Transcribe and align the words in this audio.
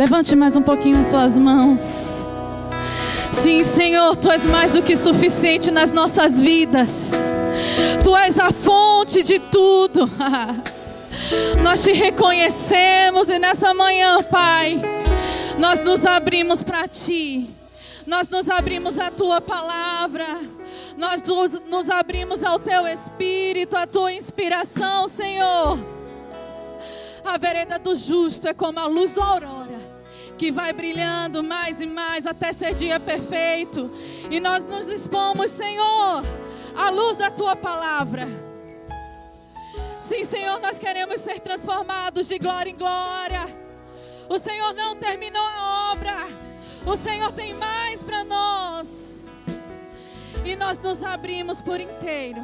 Levante 0.00 0.34
mais 0.34 0.56
um 0.56 0.62
pouquinho 0.62 0.98
as 0.98 1.08
suas 1.08 1.36
mãos. 1.36 2.26
Sim, 3.32 3.62
Senhor, 3.62 4.16
Tu 4.16 4.30
és 4.30 4.46
mais 4.46 4.72
do 4.72 4.80
que 4.80 4.96
suficiente 4.96 5.70
nas 5.70 5.92
nossas 5.92 6.40
vidas. 6.40 7.12
Tu 8.02 8.16
és 8.16 8.38
a 8.38 8.50
fonte 8.50 9.22
de 9.22 9.38
tudo. 9.38 10.10
Nós 11.62 11.82
te 11.82 11.92
reconhecemos 11.92 13.28
e 13.28 13.38
nessa 13.38 13.74
manhã, 13.74 14.22
Pai, 14.22 14.80
nós 15.58 15.78
nos 15.80 16.06
abrimos 16.06 16.64
para 16.64 16.88
Ti. 16.88 17.50
Nós 18.06 18.26
nos 18.26 18.48
abrimos 18.48 18.98
à 18.98 19.10
Tua 19.10 19.38
palavra. 19.38 20.24
Nós 20.96 21.22
nos, 21.22 21.90
abrimos 21.90 22.42
ao 22.42 22.58
Teu 22.58 22.86
Espírito, 22.88 23.76
à 23.76 23.86
Tua 23.86 24.14
inspiração, 24.14 25.08
Senhor. 25.08 25.78
A 27.22 27.36
vereda 27.36 27.78
do 27.78 27.94
justo 27.94 28.48
é 28.48 28.54
como 28.54 28.78
a 28.80 28.86
luz 28.86 29.12
da 29.12 29.24
aurora, 29.24 29.89
que 30.40 30.50
vai 30.50 30.72
brilhando 30.72 31.42
mais 31.42 31.82
e 31.82 31.86
mais 31.86 32.26
até 32.26 32.50
ser 32.50 32.72
dia 32.74 32.98
perfeito. 32.98 33.90
E 34.30 34.40
nós 34.40 34.64
nos 34.64 34.86
dispomos, 34.86 35.50
Senhor, 35.50 36.22
à 36.74 36.88
luz 36.88 37.18
da 37.18 37.30
tua 37.30 37.54
palavra. 37.54 38.26
Sim, 40.00 40.24
Senhor, 40.24 40.58
nós 40.58 40.78
queremos 40.78 41.20
ser 41.20 41.40
transformados 41.40 42.26
de 42.26 42.38
glória 42.38 42.70
em 42.70 42.74
glória. 42.74 43.54
O 44.30 44.38
Senhor 44.38 44.72
não 44.72 44.96
terminou 44.96 45.42
a 45.42 45.92
obra. 45.92 46.16
O 46.86 46.96
Senhor 46.96 47.30
tem 47.32 47.52
mais 47.52 48.02
para 48.02 48.24
nós. 48.24 49.46
E 50.42 50.56
nós 50.56 50.78
nos 50.78 51.02
abrimos 51.02 51.60
por 51.60 51.78
inteiro. 51.78 52.40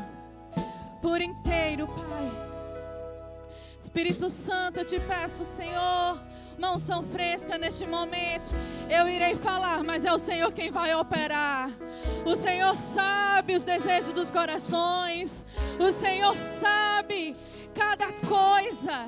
Por 1.00 1.22
inteiro, 1.22 1.86
Pai. 1.86 2.30
Espírito 3.80 4.28
Santo, 4.28 4.80
eu 4.80 4.84
te 4.84 5.00
peço, 5.00 5.46
Senhor, 5.46 6.20
uma 6.58 6.72
unção 6.72 7.02
fresca 7.02 7.58
neste 7.58 7.86
momento. 7.86 8.50
Eu 8.88 9.08
irei 9.08 9.34
falar, 9.34 9.82
mas 9.82 10.04
é 10.04 10.12
o 10.12 10.18
Senhor 10.18 10.52
quem 10.52 10.70
vai 10.70 10.94
operar. 10.94 11.70
O 12.24 12.34
Senhor 12.34 12.74
sabe 12.74 13.54
os 13.54 13.64
desejos 13.64 14.12
dos 14.12 14.30
corações. 14.30 15.44
O 15.78 15.92
Senhor 15.92 16.34
sabe 16.60 17.36
cada 17.74 18.12
coisa, 18.26 19.06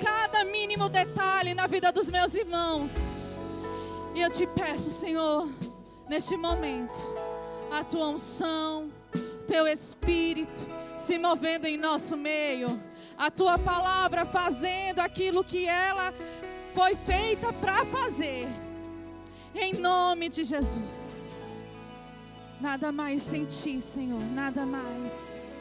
cada 0.00 0.44
mínimo 0.44 0.88
detalhe 0.88 1.54
na 1.54 1.66
vida 1.66 1.92
dos 1.92 2.10
meus 2.10 2.34
irmãos. 2.34 3.36
E 4.14 4.20
eu 4.20 4.30
te 4.30 4.46
peço, 4.46 4.90
Senhor, 4.90 5.48
neste 6.08 6.36
momento, 6.36 7.08
a 7.70 7.84
tua 7.84 8.08
unção, 8.08 8.90
teu 9.46 9.68
espírito 9.68 10.66
se 10.98 11.16
movendo 11.16 11.66
em 11.66 11.76
nosso 11.76 12.16
meio 12.16 12.90
a 13.20 13.30
tua 13.30 13.58
palavra 13.58 14.24
fazendo 14.24 15.00
aquilo 15.00 15.44
que 15.44 15.66
ela 15.66 16.14
foi 16.74 16.94
feita 16.96 17.52
para 17.52 17.84
fazer. 17.86 18.48
Em 19.54 19.74
nome 19.74 20.28
de 20.28 20.44
Jesus. 20.44 21.64
Nada 22.60 22.92
mais 22.92 23.22
sem 23.22 23.44
ti, 23.46 23.80
Senhor, 23.80 24.20
nada 24.34 24.66
mais. 24.66 25.58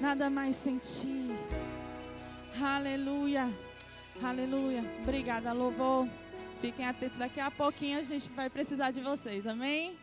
Nada 0.00 0.28
mais 0.28 0.56
sem 0.56 0.78
ti. 0.78 1.30
Aleluia. 2.60 3.50
Aleluia. 4.22 4.84
Obrigada, 5.02 5.52
louvor. 5.52 6.06
Fiquem 6.60 6.86
atentos, 6.86 7.18
daqui 7.18 7.40
a 7.40 7.50
pouquinho 7.50 7.98
a 7.98 8.02
gente 8.02 8.28
vai 8.30 8.48
precisar 8.48 8.90
de 8.90 9.00
vocês, 9.00 9.46
amém? 9.46 9.96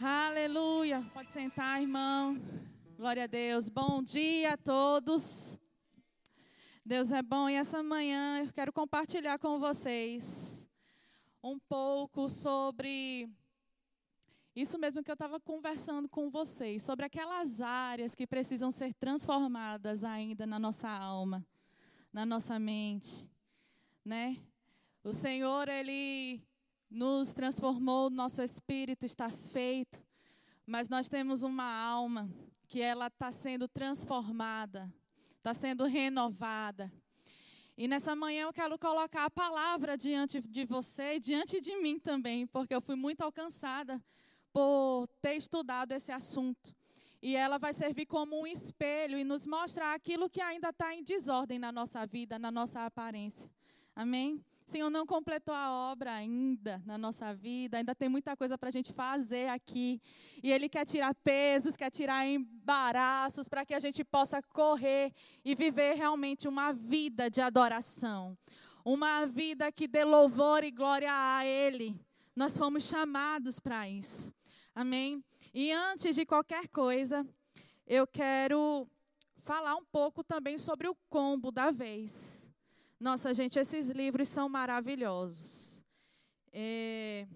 Aleluia. 0.00 1.02
Pode 1.14 1.30
sentar, 1.30 1.80
irmão. 1.80 2.38
Glória 2.96 3.24
a 3.24 3.26
Deus. 3.26 3.68
Bom 3.68 4.02
dia 4.02 4.54
a 4.54 4.56
todos. 4.56 5.58
Deus 6.86 7.10
é 7.10 7.22
bom 7.22 7.48
e 7.48 7.54
essa 7.54 7.82
manhã 7.82 8.40
eu 8.40 8.52
quero 8.52 8.70
compartilhar 8.70 9.38
com 9.38 9.58
vocês 9.58 10.68
um 11.42 11.58
pouco 11.58 12.28
sobre 12.28 13.26
isso 14.54 14.78
mesmo 14.78 15.02
que 15.02 15.10
eu 15.10 15.14
estava 15.14 15.40
conversando 15.40 16.06
com 16.10 16.28
vocês, 16.28 16.82
sobre 16.82 17.06
aquelas 17.06 17.62
áreas 17.62 18.14
que 18.14 18.26
precisam 18.26 18.70
ser 18.70 18.92
transformadas 18.92 20.04
ainda 20.04 20.46
na 20.46 20.58
nossa 20.58 20.86
alma, 20.86 21.42
na 22.12 22.26
nossa 22.26 22.58
mente, 22.58 23.26
né? 24.04 24.36
O 25.02 25.14
Senhor 25.14 25.70
ele 25.70 26.42
nos 26.90 27.32
transformou, 27.32 28.10
nosso 28.10 28.42
espírito 28.42 29.06
está 29.06 29.30
feito, 29.30 30.04
mas 30.66 30.90
nós 30.90 31.08
temos 31.08 31.42
uma 31.42 31.64
alma 31.64 32.28
que 32.68 32.82
ela 32.82 33.06
está 33.06 33.32
sendo 33.32 33.66
transformada 33.66 34.92
está 35.44 35.52
sendo 35.52 35.84
renovada. 35.84 36.90
E 37.76 37.86
nessa 37.86 38.16
manhã 38.16 38.44
eu 38.44 38.52
quero 38.52 38.78
colocar 38.78 39.26
a 39.26 39.30
palavra 39.30 39.94
diante 39.94 40.40
de 40.40 40.64
você 40.64 41.16
e 41.16 41.20
diante 41.20 41.60
de 41.60 41.76
mim 41.82 41.98
também, 41.98 42.46
porque 42.46 42.74
eu 42.74 42.80
fui 42.80 42.94
muito 42.94 43.20
alcançada 43.20 44.02
por 44.54 45.06
ter 45.20 45.34
estudado 45.34 45.92
esse 45.92 46.10
assunto. 46.10 46.74
E 47.20 47.36
ela 47.36 47.58
vai 47.58 47.74
servir 47.74 48.06
como 48.06 48.40
um 48.40 48.46
espelho 48.46 49.18
e 49.18 49.24
nos 49.24 49.46
mostrar 49.46 49.92
aquilo 49.92 50.30
que 50.30 50.40
ainda 50.40 50.70
está 50.70 50.94
em 50.94 51.02
desordem 51.02 51.58
na 51.58 51.70
nossa 51.70 52.06
vida, 52.06 52.38
na 52.38 52.50
nossa 52.50 52.86
aparência. 52.86 53.50
Amém? 53.94 54.42
Senhor 54.66 54.88
não 54.88 55.06
completou 55.06 55.54
a 55.54 55.70
obra 55.70 56.12
ainda 56.12 56.82
na 56.86 56.96
nossa 56.96 57.34
vida, 57.34 57.76
ainda 57.76 57.94
tem 57.94 58.08
muita 58.08 58.34
coisa 58.36 58.56
para 58.56 58.70
a 58.70 58.72
gente 58.72 58.92
fazer 58.92 59.48
aqui. 59.48 60.00
E 60.42 60.50
Ele 60.50 60.68
quer 60.68 60.86
tirar 60.86 61.14
pesos, 61.16 61.76
quer 61.76 61.90
tirar 61.90 62.26
embaraços, 62.26 63.48
para 63.48 63.64
que 63.64 63.74
a 63.74 63.80
gente 63.80 64.02
possa 64.02 64.40
correr 64.42 65.12
e 65.44 65.54
viver 65.54 65.94
realmente 65.94 66.48
uma 66.48 66.72
vida 66.72 67.28
de 67.28 67.40
adoração. 67.40 68.36
Uma 68.84 69.26
vida 69.26 69.70
que 69.70 69.86
dê 69.86 70.02
louvor 70.02 70.64
e 70.64 70.70
glória 70.70 71.10
a 71.10 71.44
Ele. 71.44 71.94
Nós 72.34 72.56
fomos 72.56 72.84
chamados 72.84 73.60
para 73.60 73.88
isso. 73.88 74.32
Amém? 74.74 75.22
E 75.52 75.70
antes 75.70 76.16
de 76.16 76.26
qualquer 76.26 76.68
coisa, 76.68 77.24
eu 77.86 78.06
quero 78.06 78.88
falar 79.42 79.76
um 79.76 79.84
pouco 79.84 80.24
também 80.24 80.56
sobre 80.56 80.88
o 80.88 80.96
combo 81.08 81.52
da 81.52 81.70
vez. 81.70 82.50
Nossa, 83.04 83.34
gente, 83.34 83.58
esses 83.58 83.90
livros 83.90 84.30
são 84.30 84.48
maravilhosos. 84.48 85.82
É, 86.50 87.26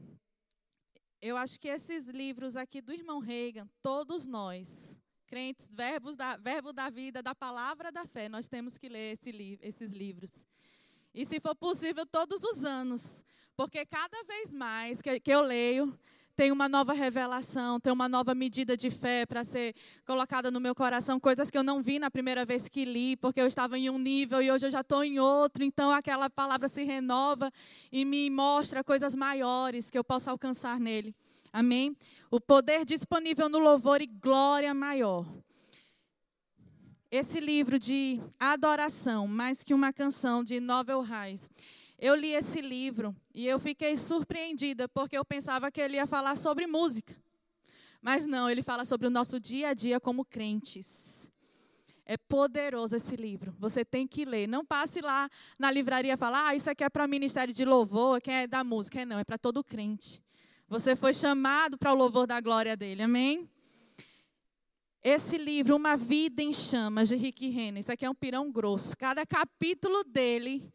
eu 1.21 1.37
acho 1.37 1.61
que 1.61 1.69
esses 1.69 2.09
livros 2.09 2.57
aqui 2.57 2.81
do 2.81 2.91
irmão 2.91 3.19
Reagan, 3.19 3.69
todos 3.83 4.27
nós, 4.27 4.99
crentes, 5.27 5.69
verbos 5.71 6.17
da, 6.17 6.39
verbo 6.39 6.73
da 6.73 6.89
vida, 6.89 7.23
da 7.23 7.35
palavra 7.35 7.93
da 7.93 8.07
fé, 8.07 8.31
nós 8.31 8.49
temos 8.49 8.79
que 8.79 8.89
ler 8.89 9.13
esse 9.13 9.59
esses 9.61 9.93
livros. 9.93 10.47
E 11.13 11.27
se 11.27 11.39
for 11.39 11.55
possível, 11.55 12.07
todos 12.07 12.43
os 12.45 12.65
anos. 12.65 13.23
Porque 13.55 13.85
cada 13.85 14.25
vez 14.25 14.55
mais 14.55 15.03
que, 15.03 15.21
que 15.21 15.31
eu 15.31 15.43
leio, 15.43 15.95
tem 16.39 16.53
uma 16.53 16.69
nova 16.69 16.93
revelação, 16.93 17.81
tem 17.81 17.93
uma 17.93 18.09
nova 18.09 18.33
medida 18.33 18.77
de 18.77 18.93
fé 18.93 19.27
para 19.27 19.43
ser 19.43 19.75
colocada 20.07 20.53
no 20.53 20.61
meu 20.61 20.73
coração, 20.73 21.19
coisas 21.19 21.51
que 21.51 21.59
eu 21.59 21.65
não 21.65 21.83
vi 21.83 21.99
na 21.99 22.13
primeira 22.13 22.45
vez 22.45 22.69
que 22.69 22.85
li, 22.85 23.17
porque 23.17 23.41
eu 23.41 23.49
estava 23.49 23.77
em 23.77 23.91
um 23.91 23.99
nível 23.99 24.41
e 24.41 24.49
hoje 24.49 24.65
eu 24.65 24.71
já 24.71 24.83
estou 24.83 25.03
em 25.03 25.19
outro, 25.19 25.65
então 25.65 25.91
aquela 25.91 26.31
palavra 26.31 26.69
se 26.69 26.85
renova 26.85 27.51
e 27.91 28.05
me 28.05 28.31
mostra 28.31 28.85
coisas 28.85 29.17
maiores 29.17 29.91
que 29.91 29.99
eu 29.99 30.05
possa 30.05 30.31
alcançar 30.31 30.79
nele. 30.79 31.13
Amém? 31.53 31.97
O 32.31 32.41
poder 32.41 32.85
disponível 32.85 33.49
no 33.49 33.59
louvor 33.59 34.01
e 34.01 34.07
glória 34.07 34.73
maior. 34.73 35.27
Esse 37.11 37.41
livro 37.41 37.81
de 37.81 38.21
adoração, 38.39 39.27
mais 39.27 39.65
que 39.65 39.75
uma 39.75 39.93
canção, 39.93 40.45
de 40.45 40.61
Novel 40.61 41.01
Reis, 41.01 41.51
eu 41.99 42.15
li 42.15 42.33
esse 42.33 42.61
livro 42.61 43.15
e 43.35 43.47
eu 43.47 43.59
fiquei 43.59 43.97
surpreendida, 43.97 44.89
porque 44.89 45.19
eu 45.19 45.25
pensava 45.25 45.71
que 45.71 45.81
ele 45.81 45.97
ia 45.97 46.07
falar 46.07 46.37
sobre 46.39 46.67
música. 46.67 47.15
Mas 48.01 48.25
não, 48.25 48.49
ele 48.49 48.63
fala 48.63 48.85
sobre 48.85 49.09
o 49.09 49.11
nosso 49.11 49.41
dia 49.41 49.71
a 49.71 49.75
dia 49.75 49.99
como 49.99 50.25
crentes. 50.25 51.31
É 52.07 52.17
poderoso 52.17 52.97
esse 52.97 53.17
livro. 53.17 53.55
Você 53.59 53.85
tem 53.85 54.07
que 54.07 54.25
ler. 54.25 54.47
Não 54.47 54.65
passe 54.65 55.01
lá 55.01 55.29
na 55.59 55.71
livraria 55.71 56.15
e 56.15 56.17
falar, 56.17 56.49
ah, 56.49 56.55
isso 56.55 56.71
aqui 56.71 56.85
é 56.85 56.89
para 56.89 57.07
ministério 57.09 57.53
de 57.53 57.65
louvor, 57.65 58.23
quem 58.23 58.35
é 58.35 58.47
da 58.47 58.63
música. 58.63 59.01
É 59.01 59.05
não, 59.05 59.19
é 59.19 59.25
para 59.25 59.37
todo 59.37 59.63
crente. 59.65 60.23
Você 60.69 60.95
foi 60.95 61.13
chamado 61.13 61.77
para 61.77 61.93
o 61.93 61.97
louvor 61.97 62.27
da 62.27 62.41
glória 62.41 62.77
dele. 62.77 63.03
Amém? 63.03 63.51
Esse 65.03 65.37
livro, 65.37 65.77
Uma 65.77 65.97
Vida 65.97 66.43
em 66.43 66.53
Chamas, 66.53 67.09
de 67.09 67.17
Rick 67.17 67.49
Renner. 67.49 67.81
Isso 67.81 67.93
aqui 67.93 68.05
é 68.05 68.11
um 68.11 68.15
pirão 68.15 68.51
grosso. 68.51 68.97
Cada 68.97 69.27
capítulo 69.27 70.05
dele 70.05 70.73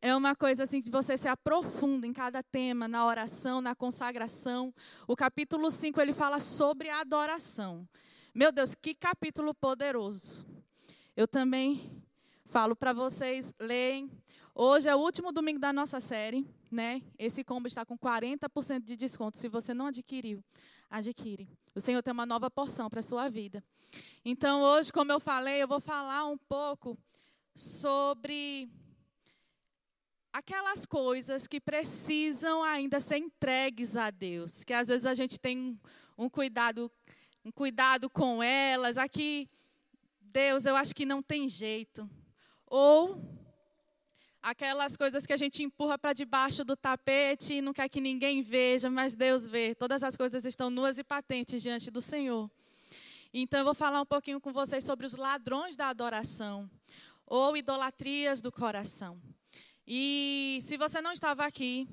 é 0.00 0.14
uma 0.14 0.34
coisa 0.34 0.62
assim 0.62 0.80
que 0.80 0.90
você 0.90 1.16
se 1.16 1.26
aprofunda 1.26 2.06
em 2.06 2.12
cada 2.12 2.42
tema, 2.42 2.86
na 2.86 3.04
oração, 3.04 3.60
na 3.60 3.74
consagração. 3.74 4.72
O 5.06 5.16
capítulo 5.16 5.70
5 5.70 6.00
ele 6.00 6.12
fala 6.12 6.38
sobre 6.38 6.88
a 6.88 7.00
adoração. 7.00 7.86
Meu 8.34 8.52
Deus, 8.52 8.74
que 8.74 8.94
capítulo 8.94 9.52
poderoso. 9.52 10.46
Eu 11.16 11.26
também 11.26 12.02
falo 12.46 12.76
para 12.76 12.92
vocês, 12.92 13.52
leem. 13.58 14.10
Hoje 14.54 14.88
é 14.88 14.94
o 14.94 14.98
último 14.98 15.32
domingo 15.32 15.58
da 15.58 15.72
nossa 15.72 15.98
série, 15.98 16.46
né? 16.70 17.02
Esse 17.18 17.42
combo 17.42 17.66
está 17.66 17.84
com 17.84 17.98
40% 17.98 18.84
de 18.84 18.94
desconto. 18.94 19.36
Se 19.36 19.48
você 19.48 19.74
não 19.74 19.86
adquiriu, 19.86 20.42
adquire. 20.88 21.48
O 21.74 21.80
Senhor 21.80 22.02
tem 22.02 22.12
uma 22.12 22.26
nova 22.26 22.48
porção 22.48 22.88
para 22.88 23.00
a 23.00 23.02
sua 23.02 23.28
vida. 23.28 23.64
Então, 24.24 24.62
hoje, 24.62 24.92
como 24.92 25.10
eu 25.10 25.18
falei, 25.18 25.62
eu 25.62 25.68
vou 25.68 25.80
falar 25.80 26.24
um 26.26 26.38
pouco 26.38 26.96
sobre 27.54 28.70
aquelas 30.32 30.86
coisas 30.86 31.46
que 31.46 31.60
precisam 31.60 32.62
ainda 32.62 33.00
ser 33.00 33.18
entregues 33.18 33.96
a 33.96 34.10
Deus, 34.10 34.64
que 34.64 34.72
às 34.72 34.88
vezes 34.88 35.06
a 35.06 35.14
gente 35.14 35.38
tem 35.38 35.78
um 36.16 36.28
cuidado, 36.28 36.90
um 37.44 37.50
cuidado 37.50 38.08
com 38.10 38.42
elas, 38.42 38.96
aqui 38.96 39.48
Deus, 40.20 40.66
eu 40.66 40.76
acho 40.76 40.94
que 40.94 41.06
não 41.06 41.22
tem 41.22 41.48
jeito. 41.48 42.08
Ou 42.66 43.20
aquelas 44.42 44.96
coisas 44.96 45.26
que 45.26 45.32
a 45.32 45.36
gente 45.36 45.62
empurra 45.62 45.98
para 45.98 46.12
debaixo 46.12 46.64
do 46.64 46.76
tapete 46.76 47.54
e 47.54 47.62
não 47.62 47.72
quer 47.72 47.88
que 47.88 48.00
ninguém 48.00 48.42
veja, 48.42 48.90
mas 48.90 49.14
Deus 49.14 49.46
vê. 49.46 49.74
Todas 49.74 50.02
as 50.02 50.16
coisas 50.16 50.44
estão 50.44 50.70
nuas 50.70 50.98
e 50.98 51.04
patentes 51.04 51.62
diante 51.62 51.90
do 51.90 52.00
Senhor. 52.00 52.50
Então 53.32 53.60
eu 53.60 53.64
vou 53.64 53.74
falar 53.74 54.00
um 54.00 54.06
pouquinho 54.06 54.40
com 54.40 54.52
vocês 54.52 54.84
sobre 54.84 55.06
os 55.06 55.14
ladrões 55.14 55.76
da 55.76 55.88
adoração 55.88 56.70
ou 57.26 57.56
idolatrias 57.56 58.40
do 58.40 58.50
coração. 58.50 59.20
E 59.90 60.58
se 60.60 60.76
você 60.76 61.00
não 61.00 61.12
estava 61.12 61.46
aqui 61.46 61.88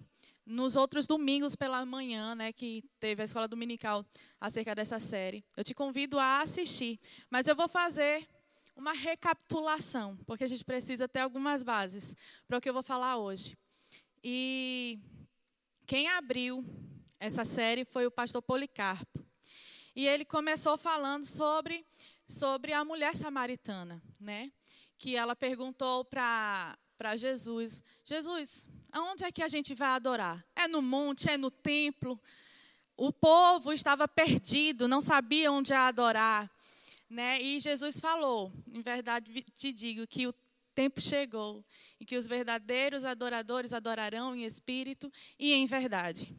nos 0.46 0.76
outros 0.76 1.08
domingos 1.08 1.56
pela 1.56 1.86
manhã, 1.86 2.36
né, 2.36 2.52
que 2.52 2.84
teve 3.00 3.22
a 3.22 3.26
escola 3.26 3.48
dominical 3.48 4.06
acerca 4.38 4.76
dessa 4.76 5.00
série, 5.00 5.46
eu 5.56 5.64
te 5.64 5.74
convido 5.74 6.20
a 6.20 6.42
assistir. 6.42 7.00
Mas 7.30 7.48
eu 7.48 7.56
vou 7.56 7.70
fazer 7.70 8.28
uma 8.76 8.92
recapitulação, 8.92 10.18
porque 10.28 10.44
a 10.44 10.48
gente 10.48 10.66
precisa 10.66 11.08
ter 11.08 11.22
algumas 11.22 11.64
bases 11.64 12.14
para 12.46 12.58
o 12.58 12.62
que 12.62 12.68
eu 12.68 12.74
vou 12.74 12.84
falar 12.84 13.16
hoje. 13.16 13.58
E 14.22 15.00
quem 15.88 16.10
abriu 16.10 16.66
essa 17.18 17.46
série 17.46 17.86
foi 17.86 18.06
o 18.06 18.12
pastor 18.12 18.42
Policarpo. 18.42 19.26
E 19.96 20.06
ele 20.06 20.26
começou 20.26 20.78
falando 20.78 21.24
sobre 21.24 21.86
sobre 22.28 22.74
a 22.74 22.84
mulher 22.84 23.16
samaritana, 23.16 24.04
né? 24.20 24.52
Que 24.98 25.16
ela 25.16 25.34
perguntou 25.34 26.04
para 26.04 26.78
para 26.98 27.16
Jesus: 27.16 27.84
Jesus, 28.04 28.68
aonde 28.92 29.24
é 29.24 29.32
que 29.32 29.44
a 29.44 29.48
gente 29.48 29.74
vai 29.74 29.90
adorar? 29.90 30.46
É 30.56 30.68
no 30.68 30.82
monte? 30.82 31.30
É 31.30 31.38
no 31.38 31.52
templo? 31.52 32.20
O 32.98 33.12
povo 33.12 33.74
estava 33.74 34.08
perdido, 34.08 34.88
não 34.88 35.02
sabia 35.02 35.52
onde 35.52 35.74
adorar. 35.74 36.50
Né? 37.10 37.42
E 37.42 37.60
Jesus 37.60 38.00
falou: 38.00 38.52
em 38.74 38.82
verdade 38.82 39.44
te 39.56 39.72
digo 39.72 40.08
que 40.08 40.28
o 40.28 40.34
tempo 40.74 41.00
chegou 41.00 41.64
e 42.00 42.06
que 42.06 42.18
os 42.18 42.28
verdadeiros 42.28 43.04
adoradores 43.04 43.74
adorarão 43.74 44.36
em 44.36 44.44
espírito 44.44 45.12
e 45.40 45.54
em 45.54 45.66
verdade. 45.66 46.36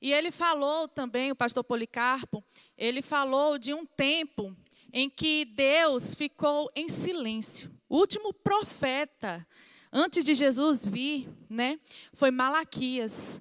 E 0.00 0.12
ele 0.12 0.30
falou 0.30 0.88
também, 0.88 1.30
o 1.30 1.36
pastor 1.36 1.64
Policarpo, 1.64 2.44
ele 2.76 3.00
falou 3.00 3.56
de 3.56 3.72
um 3.72 3.86
tempo 3.86 4.54
em 4.92 5.08
que 5.08 5.44
Deus 5.44 6.14
ficou 6.14 6.70
em 6.74 6.88
silêncio. 6.88 7.70
O 7.88 7.98
último 7.98 8.32
profeta 8.32 9.46
antes 9.92 10.24
de 10.24 10.34
Jesus 10.34 10.84
vir, 10.84 11.28
né, 11.48 11.78
foi 12.12 12.30
Malaquias. 12.30 13.40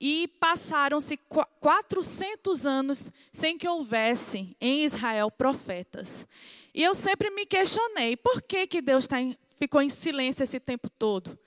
E 0.00 0.28
passaram-se 0.40 1.18
400 1.60 2.64
anos 2.64 3.12
sem 3.30 3.58
que 3.58 3.68
houvesse 3.68 4.56
em 4.58 4.82
Israel 4.84 5.30
profetas. 5.30 6.26
E 6.74 6.82
eu 6.82 6.94
sempre 6.94 7.28
me 7.30 7.44
questionei, 7.44 8.16
por 8.16 8.40
que, 8.40 8.66
que 8.66 8.80
Deus 8.80 9.06
tá 9.06 9.20
em, 9.20 9.36
ficou 9.58 9.82
em 9.82 9.90
silêncio 9.90 10.42
esse 10.42 10.58
tempo 10.58 10.88
todo? 10.88 11.38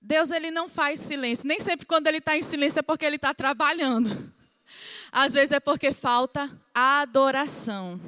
Deus 0.00 0.32
ele 0.32 0.50
não 0.50 0.68
faz 0.68 0.98
silêncio. 0.98 1.46
Nem 1.46 1.60
sempre 1.60 1.86
quando 1.86 2.08
ele 2.08 2.18
está 2.18 2.36
em 2.36 2.42
silêncio 2.42 2.80
é 2.80 2.82
porque 2.82 3.06
ele 3.06 3.14
está 3.14 3.32
trabalhando. 3.32 4.32
Às 5.12 5.32
vezes 5.32 5.52
é 5.52 5.60
porque 5.60 5.92
falta 5.92 6.50
adoração, 6.74 8.00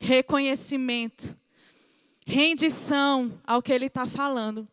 reconhecimento, 0.00 1.36
rendição 2.28 3.40
ao 3.46 3.62
que 3.62 3.72
ele 3.72 3.86
está 3.86 4.06
falando. 4.06 4.68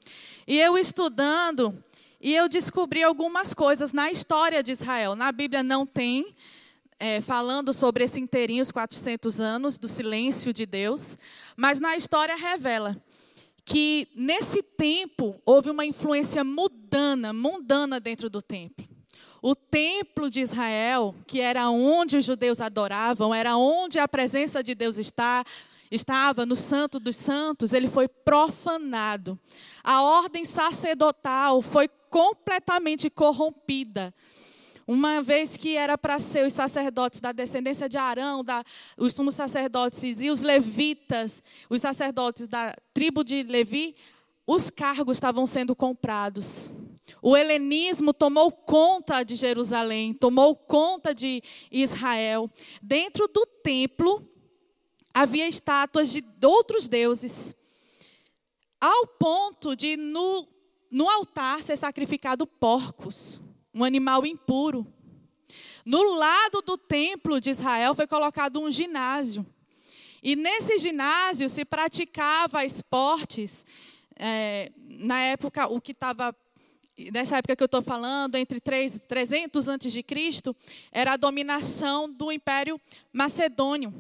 E 0.46 0.60
eu 0.60 0.78
estudando, 0.78 1.81
e 2.19 2.36
eu 2.36 2.50
descobri 2.50 3.02
algumas 3.02 3.54
coisas 3.54 3.94
na 3.94 4.12
história 4.12 4.62
de 4.62 4.74
Israel. 4.74 5.16
Na 5.16 5.31
Bíblia 5.31 5.63
não 5.63 5.86
tem, 5.86 6.36
é, 7.00 7.22
falando 7.22 7.74
sobre 7.74 8.04
esse 8.04 8.19
inteirinho, 8.19 8.62
os 8.62 8.74
400 8.74 9.40
anos 9.40 9.78
do 9.78 9.88
silêncio 9.88 10.52
de 10.52 10.66
Deus, 10.66 11.18
mas 11.56 11.80
na 11.80 11.96
história 11.96 12.36
revela 12.36 13.02
que 13.63 14.10
nesse 14.13 14.62
tempo 14.62 15.42
houve 15.46 15.69
uma 15.69 15.86
influência 15.86 16.44
mundana, 16.44 17.31
mundana 17.31 18.02
dentro 18.02 18.30
do 18.30 18.42
templo. 18.42 18.86
O 19.42 19.56
templo 19.56 20.30
de 20.30 20.42
Israel, 20.42 21.16
que 21.25 21.40
era 21.40 21.69
onde 21.69 22.18
os 22.18 22.25
judeus 22.25 22.60
adoravam, 22.60 23.34
era 23.34 23.56
onde 23.56 23.98
a 23.98 24.07
presença 24.07 24.62
de 24.62 24.75
Deus 24.75 24.98
está, 25.00 25.44
estava 25.92 26.46
no 26.46 26.56
Santo 26.56 27.00
dos 27.00 27.16
Santos, 27.16 27.74
ele 27.74 27.88
foi 27.88 28.08
profanado. 28.08 29.40
A 29.84 30.02
ordem 30.02 30.46
sacerdotal 30.46 31.62
foi 31.62 31.88
completamente 32.10 33.10
corrompida. 33.10 34.14
Uma 34.88 35.22
vez 35.22 35.58
que 35.58 35.76
era 35.76 35.98
para 35.98 36.20
ser 36.20 36.46
os 36.46 36.54
sacerdotes 36.54 37.20
da 37.20 37.32
descendência 37.32 37.90
de 37.90 37.98
Arão, 37.98 38.44
da, 38.44 38.64
os 38.98 39.14
sumos 39.14 39.34
sacerdotes 39.34 40.22
e 40.22 40.30
os 40.30 40.42
levitas, 40.42 41.42
os 41.70 41.82
sacerdotes 41.82 42.48
da 42.48 42.76
tribo 42.94 43.24
de 43.24 43.42
Levi, 43.42 43.96
os 44.46 44.70
cargos 44.70 45.18
estavam 45.18 45.46
sendo 45.48 45.76
comprados. 45.76 46.72
O 47.22 47.36
helenismo 47.36 48.14
tomou 48.14 48.52
conta 48.52 49.24
de 49.24 49.36
Jerusalém, 49.36 50.14
tomou 50.14 50.56
conta 50.56 51.14
de 51.14 51.42
Israel. 51.72 52.50
Dentro 52.81 53.28
do 53.28 53.46
templo, 53.64 54.28
havia 55.16 55.48
estátuas 55.48 56.12
de 56.12 56.22
outros 56.44 56.90
deuses, 56.90 57.56
ao 58.82 59.08
ponto 59.08 59.74
de 59.74 59.96
no, 59.96 60.46
no 60.92 61.10
altar 61.10 61.64
ser 61.64 61.78
sacrificado 61.78 62.46
porcos, 62.46 63.42
um 63.74 63.86
animal 63.86 64.26
impuro. 64.26 64.86
No 65.86 66.16
lado 66.16 66.62
do 66.62 66.78
templo 66.78 67.40
de 67.40 67.50
Israel 67.50 67.96
foi 67.96 68.06
colocado 68.06 68.60
um 68.60 68.70
ginásio. 68.70 69.46
E 70.22 70.36
nesse 70.36 70.78
ginásio 70.80 71.48
se 71.48 71.64
praticava 71.64 72.66
esportes. 72.66 73.66
É, 74.18 74.70
na 74.78 75.22
época, 75.22 75.68
o 75.68 75.80
que 75.80 75.94
estava 75.94 76.36
nessa 77.14 77.38
época 77.38 77.56
que 77.56 77.64
eu 77.64 77.68
estou 77.68 77.82
falando, 77.82 78.36
entre 78.36 78.60
3, 78.60 79.02
300 79.02 79.68
antes 79.68 79.94
de 79.94 80.04
Cristo, 80.04 80.56
era 80.92 81.14
a 81.14 81.18
dominação 81.18 82.12
do 82.12 82.31
Império 82.31 82.80
Macedônio. 83.14 83.94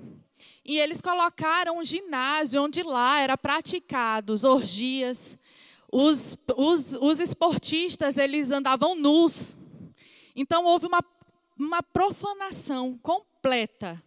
E 0.65 0.79
eles 0.79 0.99
colocaram 0.99 1.77
um 1.77 1.83
ginásio 1.83 2.63
onde 2.63 2.81
lá 2.81 3.19
era 3.19 3.37
praticados 3.37 4.43
orgias. 4.43 5.37
Os, 5.91 6.35
os, 6.57 6.93
os 6.93 7.19
esportistas, 7.19 8.17
eles 8.17 8.49
andavam 8.49 8.95
nus. 8.95 9.59
Então, 10.35 10.65
houve 10.65 10.87
uma, 10.87 11.05
uma 11.55 11.83
profanação 11.83 12.97
completa 12.97 14.01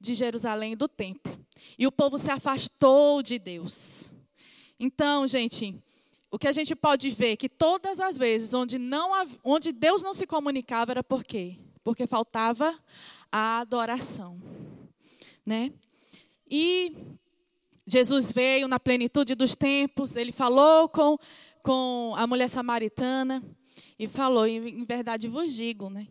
de 0.00 0.14
Jerusalém 0.14 0.76
do 0.76 0.88
templo. 0.88 1.32
E 1.78 1.86
o 1.86 1.92
povo 1.92 2.18
se 2.18 2.30
afastou 2.30 3.22
de 3.22 3.38
Deus. 3.38 4.12
Então, 4.78 5.28
gente, 5.28 5.80
o 6.28 6.38
que 6.38 6.48
a 6.48 6.52
gente 6.52 6.74
pode 6.74 7.08
ver 7.10 7.32
é 7.32 7.36
que 7.36 7.48
todas 7.48 8.00
as 8.00 8.18
vezes 8.18 8.52
onde, 8.52 8.76
não, 8.76 9.12
onde 9.44 9.70
Deus 9.70 10.02
não 10.02 10.12
se 10.12 10.26
comunicava 10.26 10.90
era 10.90 11.04
por 11.04 11.22
quê? 11.22 11.56
Porque 11.84 12.04
faltava 12.04 12.76
a 13.30 13.60
adoração. 13.60 14.42
Né? 15.46 15.72
E 16.56 16.94
Jesus 17.84 18.30
veio 18.30 18.68
na 18.68 18.78
plenitude 18.78 19.34
dos 19.34 19.56
tempos, 19.56 20.14
ele 20.14 20.30
falou 20.30 20.88
com, 20.88 21.18
com 21.64 22.14
a 22.16 22.28
mulher 22.28 22.48
samaritana 22.48 23.42
e 23.98 24.06
falou: 24.06 24.46
em 24.46 24.84
verdade 24.84 25.26
vos 25.26 25.52
digo, 25.52 25.90
né? 25.90 26.06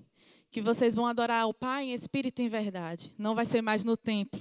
Que 0.51 0.59
vocês 0.59 0.95
vão 0.95 1.07
adorar 1.07 1.47
o 1.47 1.53
Pai 1.53 1.85
em 1.85 1.93
espírito 1.93 2.41
e 2.41 2.45
em 2.45 2.49
verdade. 2.49 3.13
Não 3.17 3.33
vai 3.33 3.45
ser 3.45 3.61
mais 3.61 3.85
no 3.85 3.95
templo, 3.95 4.37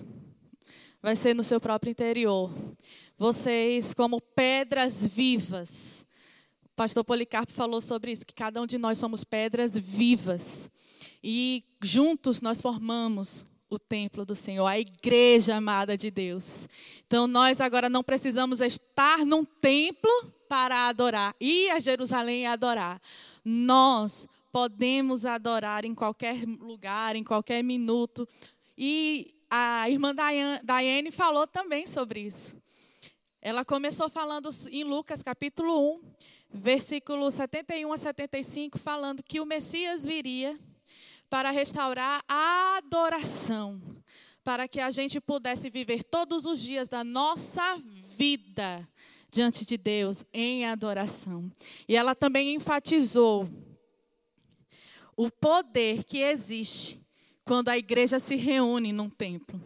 vai 1.01 1.15
ser 1.15 1.37
no 1.37 1.45
seu 1.45 1.61
próprio 1.61 1.93
interior. 1.93 2.53
Vocês, 3.17 3.95
como 3.95 4.21
pedras 4.21 5.07
vivas. 5.07 6.05
O 6.65 6.75
pastor 6.75 7.05
Policarpo 7.05 7.53
falou 7.53 7.81
sobre 7.81 8.11
isso, 8.11 8.27
que 8.27 8.35
cada 8.35 8.61
um 8.61 8.67
de 8.67 8.77
nós 8.77 8.99
somos 8.99 9.23
pedras 9.23 9.79
vivas. 9.79 10.69
E 11.23 11.63
juntos 11.81 12.41
nós 12.41 12.61
formamos 12.61 13.47
o 13.73 13.79
templo 13.79 14.23
do 14.23 14.35
Senhor, 14.35 14.67
a 14.67 14.79
igreja 14.79 15.57
amada 15.57 15.97
de 15.97 16.11
Deus. 16.11 16.69
Então 17.07 17.27
nós 17.27 17.59
agora 17.59 17.89
não 17.89 18.05
precisamos 18.05 18.61
estar 18.61 19.25
num 19.25 19.47
templo 19.47 20.11
para 20.47 20.89
adorar, 20.89 21.35
ir 21.41 21.71
a 21.71 21.81
Jerusalém 21.81 22.43
e 22.43 22.47
adorar. 22.47 23.01
Nós 23.43 24.29
podemos 24.53 25.25
adorar 25.25 25.87
em 25.87 25.95
qualquer 25.95 26.45
lugar, 26.45 27.17
em 27.17 27.25
qualquer 27.25 27.65
minuto. 27.65 28.29
E 28.77 29.35
a 29.51 29.89
irmã 29.89 30.15
Daiane 30.63 31.11
falou 31.11 31.47
também 31.47 31.87
sobre 31.87 32.21
isso. 32.21 32.55
Ela 33.41 33.65
começou 33.65 34.11
falando 34.11 34.51
em 34.71 34.85
Lucas 34.85 35.23
capítulo 35.23 35.95
1, 35.95 36.01
versículo 36.53 37.31
71 37.31 37.91
a 37.91 37.97
75, 37.97 38.79
falando 38.79 39.23
que 39.23 39.41
o 39.41 39.47
Messias 39.47 40.05
viria 40.05 40.61
para 41.33 41.51
restaurar 41.51 42.23
a 42.29 42.77
adoração, 42.77 43.81
para 44.45 44.69
que 44.69 44.79
a 44.79 44.91
gente 44.91 45.19
pudesse 45.19 45.71
viver 45.71 46.05
todos 46.05 46.45
os 46.45 46.61
dias 46.61 46.91
da 46.91 47.03
nossa 47.03 47.81
vida 48.19 48.87
diante 49.31 49.65
de 49.65 49.79
Deus 49.79 50.27
em 50.31 50.67
adoração. 50.67 51.51
E 51.89 51.97
ela 51.97 52.15
também 52.15 52.55
enfatizou 52.55 53.49
o 55.17 55.31
poder 55.31 56.05
que 56.05 56.19
existe 56.19 57.01
quando 57.47 57.71
a 57.71 57.79
igreja 57.79 58.19
se 58.19 58.37
reúne 58.37 58.93
num 58.93 59.09
templo. 59.09 59.59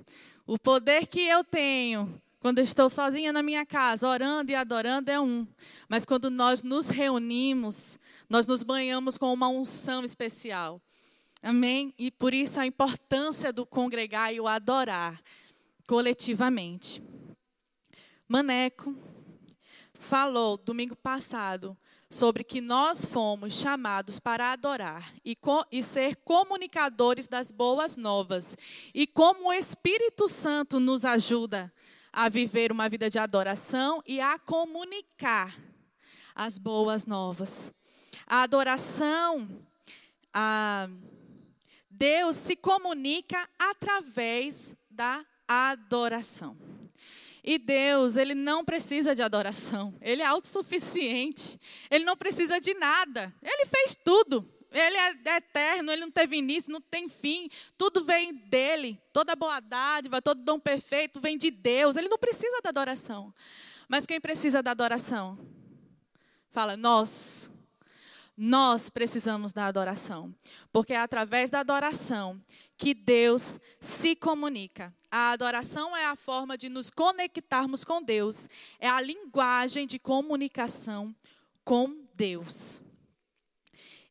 O 0.47 0.57
poder 0.57 1.09
que 1.09 1.23
eu 1.23 1.43
tenho 1.43 2.23
quando 2.39 2.59
eu 2.59 2.65
estou 2.65 2.89
sozinha 2.89 3.33
na 3.33 3.43
minha 3.43 3.67
casa, 3.67 4.07
orando 4.07 4.53
e 4.53 4.55
adorando, 4.55 5.11
é 5.11 5.21
um. 5.21 5.45
Mas 5.89 6.07
quando 6.07 6.31
nós 6.31 6.63
nos 6.63 6.89
reunimos, 6.89 7.99
nós 8.31 8.47
nos 8.47 8.63
banhamos 8.63 9.19
com 9.19 9.33
uma 9.33 9.49
unção 9.49 10.05
especial. 10.05 10.81
Amém? 11.43 11.95
E 11.99 12.11
por 12.11 12.35
isso 12.35 12.59
a 12.59 12.67
importância 12.67 13.53
do 13.53 13.65
congregar 13.65 14.35
e 14.35 14.41
o 14.41 14.49
adorar 14.49 15.21
coletivamente. 15.87 17.03
Maneco 18.29 18.95
falou 19.95 20.57
domingo 20.57 20.97
passado 20.97 21.77
sobre 22.11 22.45
que 22.45 22.61
nós 22.61 23.05
fomos 23.05 23.55
chamados 23.55 24.19
para 24.19 24.53
adorar 24.53 25.13
e, 25.25 25.37
e, 25.71 25.83
ser 25.83 26.17
comunicadores 26.17 27.27
das 27.27 27.51
boas 27.51 27.97
novas. 27.97 28.57
E 28.95 29.07
como 29.07 29.49
o 29.49 29.53
Espírito 29.53 30.29
Santo 30.29 30.79
nos 30.79 31.05
ajuda 31.05 31.73
a 32.13 32.29
viver 32.29 32.73
uma 32.73 32.89
vida 32.89 33.11
de 33.11 33.19
adoração 33.19 34.03
e 34.07 34.21
a 34.21 34.39
comunicar 34.39 35.59
as 36.35 36.59
boas 36.59 37.05
novas. 37.05 37.73
A 38.27 38.43
adoração, 38.43 39.49
a 40.33 40.89
Deus 41.97 42.37
se 42.37 42.55
comunica 42.55 43.49
através 43.59 44.75
da 44.91 45.25
adoração. 45.49 46.57
E 47.43 47.59
Deus, 47.59 48.17
ele 48.17 48.35
não 48.35 48.65
precisa 48.65 49.15
de 49.15 49.23
adoração. 49.23 49.97
Ele 50.01 50.21
é 50.21 50.27
autossuficiente. 50.27 51.59
Ele 51.91 52.05
não 52.05 52.17
precisa 52.17 52.61
de 52.61 52.75
nada. 52.75 53.33
Ele 53.41 53.67
fez 53.67 53.95
tudo. 53.95 54.53
Ele 54.73 54.97
é 54.97 55.37
eterno, 55.37 55.91
ele 55.91 56.03
não 56.03 56.11
teve 56.11 56.37
início, 56.37 56.73
não 56.73 56.81
tem 56.81 57.09
fim. 57.09 57.49
Tudo 57.79 58.05
vem 58.05 58.35
dele. 58.35 59.01
Toda 59.13 59.37
boa 59.37 59.61
dádiva, 59.61 60.21
todo 60.21 60.43
dom 60.43 60.59
perfeito 60.59 61.21
vem 61.21 61.39
de 61.39 61.51
Deus. 61.51 61.97
Ele 61.97 62.09
não 62.09 62.19
precisa 62.19 62.61
da 62.63 62.71
adoração. 62.71 63.33
Mas 63.89 64.05
quem 64.05 64.21
precisa 64.21 64.63
da 64.63 64.73
adoração? 64.73 65.39
Fala, 66.51 66.77
nós. 66.77 67.51
Nós 68.37 68.91
precisamos 68.91 69.53
da 69.53 69.67
adoração. 69.67 70.35
Porque 70.71 70.93
é 70.93 70.99
através 70.99 71.51
da 71.51 71.61
adoração 71.61 72.41
que 72.77 72.93
Deus 72.93 73.59
se 73.81 74.15
comunica. 74.15 74.95
A 75.11 75.31
adoração 75.31 75.97
é 75.97 76.05
a 76.05 76.15
forma 76.15 76.59
de 76.59 76.69
nos 76.69 76.91
conectarmos 76.91 77.85
com 77.85 78.03
Deus, 78.03 78.47
é 78.79 78.89
a 78.89 79.01
linguagem 79.01 79.87
de 79.87 79.99
comunicação 79.99 81.15
com 81.65 82.07
Deus. 82.15 82.83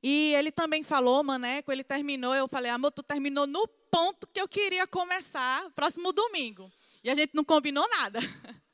E 0.01 0.33
ele 0.35 0.51
também 0.51 0.83
falou, 0.83 1.23
Maneco, 1.23 1.71
ele 1.71 1.83
terminou, 1.83 2.33
eu 2.33 2.47
falei, 2.47 2.71
amor, 2.71 2.91
tu 2.91 3.01
terminou 3.03 3.47
no 3.47 3.67
ponto 3.67 4.27
que 4.27 4.41
eu 4.41 4.47
queria 4.47 4.85
começar, 4.85 5.69
próximo 5.71 6.11
domingo. 6.11 6.71
E 7.03 7.09
a 7.09 7.15
gente 7.15 7.33
não 7.33 7.43
combinou 7.43 7.87
nada. 7.87 8.19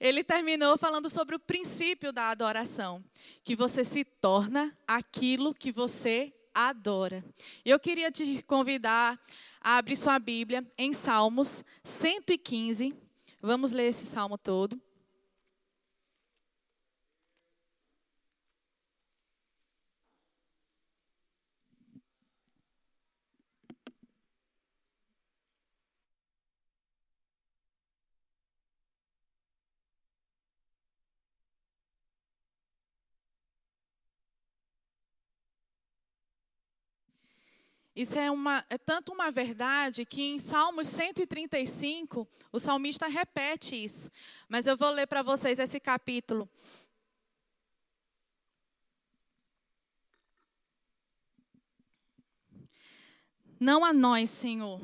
Ele 0.00 0.22
terminou 0.22 0.78
falando 0.78 1.10
sobre 1.10 1.34
o 1.34 1.38
princípio 1.38 2.12
da 2.12 2.30
adoração, 2.30 3.04
que 3.42 3.56
você 3.56 3.84
se 3.84 4.04
torna 4.04 4.76
aquilo 4.86 5.54
que 5.54 5.72
você 5.72 6.32
adora. 6.54 7.24
Eu 7.64 7.78
queria 7.78 8.10
te 8.10 8.42
convidar 8.42 9.18
a 9.60 9.76
abrir 9.76 9.96
sua 9.96 10.18
Bíblia 10.18 10.66
em 10.76 10.92
Salmos 10.92 11.64
115. 11.84 12.94
Vamos 13.40 13.72
ler 13.72 13.88
esse 13.88 14.06
salmo 14.06 14.36
todo. 14.36 14.80
Isso 37.98 38.16
é, 38.16 38.30
uma, 38.30 38.64
é 38.70 38.78
tanto 38.78 39.10
uma 39.10 39.28
verdade 39.28 40.06
que 40.06 40.22
em 40.22 40.38
Salmos 40.38 40.86
135, 40.86 42.28
o 42.52 42.60
salmista 42.60 43.08
repete 43.08 43.74
isso. 43.74 44.08
Mas 44.48 44.68
eu 44.68 44.76
vou 44.76 44.90
ler 44.90 45.08
para 45.08 45.20
vocês 45.20 45.58
esse 45.58 45.80
capítulo. 45.80 46.48
Não 53.58 53.84
a 53.84 53.92
nós, 53.92 54.30
Senhor, 54.30 54.80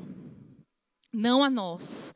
não 1.13 1.41
a 1.41 1.49
nós, 1.49 2.13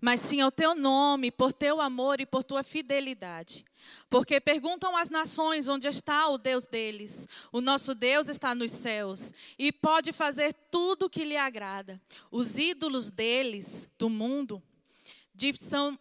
mas 0.00 0.20
sim 0.20 0.40
ao 0.40 0.50
teu 0.50 0.74
nome, 0.74 1.30
por 1.30 1.52
teu 1.52 1.80
amor 1.80 2.20
e 2.20 2.26
por 2.26 2.42
tua 2.42 2.62
fidelidade. 2.62 3.64
Porque 4.08 4.40
perguntam 4.40 4.96
as 4.96 5.10
nações 5.10 5.68
onde 5.68 5.88
está 5.88 6.28
o 6.28 6.38
Deus 6.38 6.66
deles. 6.66 7.28
O 7.52 7.60
nosso 7.60 7.94
Deus 7.94 8.28
está 8.28 8.54
nos 8.54 8.70
céus 8.70 9.32
e 9.58 9.70
pode 9.70 10.12
fazer 10.12 10.52
tudo 10.70 11.06
o 11.06 11.10
que 11.10 11.24
lhe 11.24 11.36
agrada. 11.36 12.00
Os 12.30 12.58
ídolos 12.58 13.10
deles, 13.10 13.90
do 13.98 14.08
mundo, 14.08 14.62
de, 15.34 15.56
são, 15.56 15.98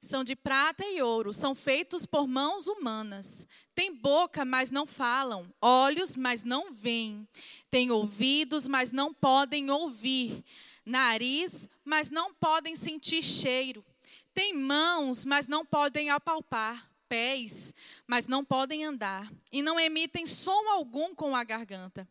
são 0.00 0.24
de 0.24 0.34
prata 0.34 0.84
e 0.84 1.00
ouro, 1.00 1.32
são 1.32 1.54
feitos 1.54 2.06
por 2.06 2.26
mãos 2.26 2.66
humanas. 2.66 3.46
Têm 3.74 3.94
boca, 3.94 4.44
mas 4.44 4.70
não 4.70 4.86
falam, 4.86 5.52
olhos, 5.60 6.16
mas 6.16 6.44
não 6.44 6.72
veem. 6.72 7.26
Têm 7.70 7.90
ouvidos, 7.90 8.66
mas 8.68 8.92
não 8.92 9.12
podem 9.12 9.70
ouvir 9.70 10.44
nariz, 10.84 11.68
mas 11.84 12.10
não 12.10 12.32
podem 12.34 12.76
sentir 12.76 13.22
cheiro, 13.22 13.84
têm 14.32 14.52
mãos, 14.52 15.24
mas 15.24 15.46
não 15.46 15.64
podem 15.64 16.10
apalpar, 16.10 16.90
pés, 17.08 17.72
mas 18.06 18.26
não 18.26 18.44
podem 18.44 18.84
andar, 18.84 19.32
e 19.52 19.62
não 19.62 19.78
emitem 19.78 20.26
som 20.26 20.68
algum 20.70 21.14
com 21.14 21.34
a 21.34 21.44
garganta. 21.44 22.08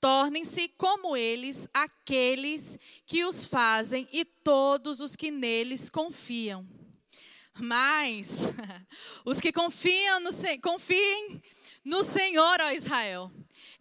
Tornem-se 0.00 0.68
como 0.68 1.16
eles 1.16 1.68
aqueles 1.72 2.78
que 3.06 3.24
os 3.24 3.44
fazem 3.44 4.08
e 4.12 4.24
todos 4.24 5.00
os 5.00 5.16
que 5.16 5.30
neles 5.30 5.90
confiam. 5.90 6.66
Mas 7.58 8.48
os 9.24 9.40
que 9.40 9.52
confiam 9.52 10.20
no, 10.20 10.30
confiem 10.60 11.42
no 11.84 12.02
Senhor, 12.02 12.60
ó 12.60 12.70
Israel 12.72 13.32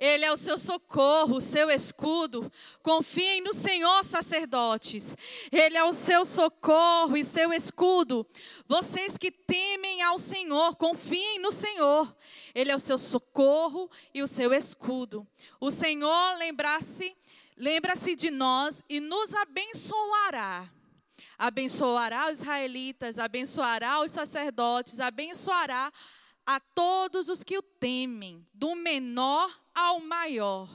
ele 0.03 0.25
é 0.25 0.33
o 0.33 0.35
seu 0.35 0.57
socorro, 0.57 1.37
o 1.37 1.41
seu 1.41 1.71
escudo. 1.71 2.51
Confiem 2.81 3.39
no 3.39 3.53
Senhor, 3.53 4.03
sacerdotes. 4.03 5.15
Ele 5.49 5.77
é 5.77 5.83
o 5.85 5.93
seu 5.93 6.25
socorro 6.25 7.15
e 7.15 7.23
seu 7.23 7.53
escudo. 7.53 8.27
Vocês 8.67 9.17
que 9.17 9.31
temem 9.31 10.01
ao 10.01 10.19
Senhor, 10.19 10.75
confiem 10.75 11.39
no 11.39 11.53
Senhor. 11.53 12.13
Ele 12.53 12.69
é 12.69 12.75
o 12.75 12.79
seu 12.79 12.97
socorro 12.97 13.89
e 14.13 14.21
o 14.21 14.27
seu 14.27 14.53
escudo. 14.53 15.25
O 15.57 15.71
Senhor 15.71 16.37
lembra-se 16.37 17.15
lembra-se 17.55 18.13
de 18.13 18.29
nós 18.29 18.83
e 18.89 18.99
nos 18.99 19.33
abençoará. 19.33 20.69
Abençoará 21.37 22.29
os 22.29 22.39
israelitas, 22.41 23.17
abençoará 23.17 24.01
os 24.01 24.11
sacerdotes, 24.11 24.99
abençoará 24.99 25.93
a 26.45 26.59
todos 26.59 27.29
os 27.29 27.41
que 27.41 27.57
o 27.57 27.61
temem, 27.61 28.45
do 28.53 28.75
menor 28.75 29.62
ao 29.73 29.99
maior. 29.99 30.69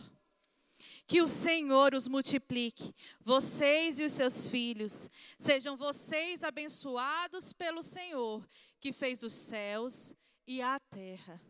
Que 1.07 1.23
o 1.23 1.28
Senhor 1.28 1.95
os 1.95 2.07
multiplique, 2.07 2.95
vocês 3.21 3.99
e 3.99 4.05
os 4.05 4.12
seus 4.12 4.49
filhos. 4.49 5.09
Sejam 5.38 5.76
vocês 5.76 6.45
abençoados 6.45 7.52
pelo 7.52 7.83
Senhor, 7.83 8.47
que 8.78 8.93
fez 8.93 9.23
os 9.23 9.33
céus 9.33 10.12
e 10.47 10.61
a 10.61 10.78
terra. 10.78 11.40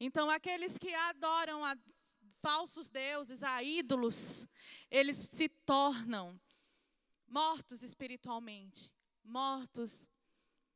Então, 0.00 0.28
aqueles 0.28 0.76
que 0.76 0.92
adoram 0.92 1.64
a 1.64 1.76
falsos 2.42 2.90
deuses, 2.90 3.42
a 3.42 3.62
ídolos, 3.62 4.46
eles 4.90 5.16
se 5.16 5.48
tornam 5.48 6.38
mortos 7.26 7.82
espiritualmente, 7.82 8.92
mortos 9.24 10.06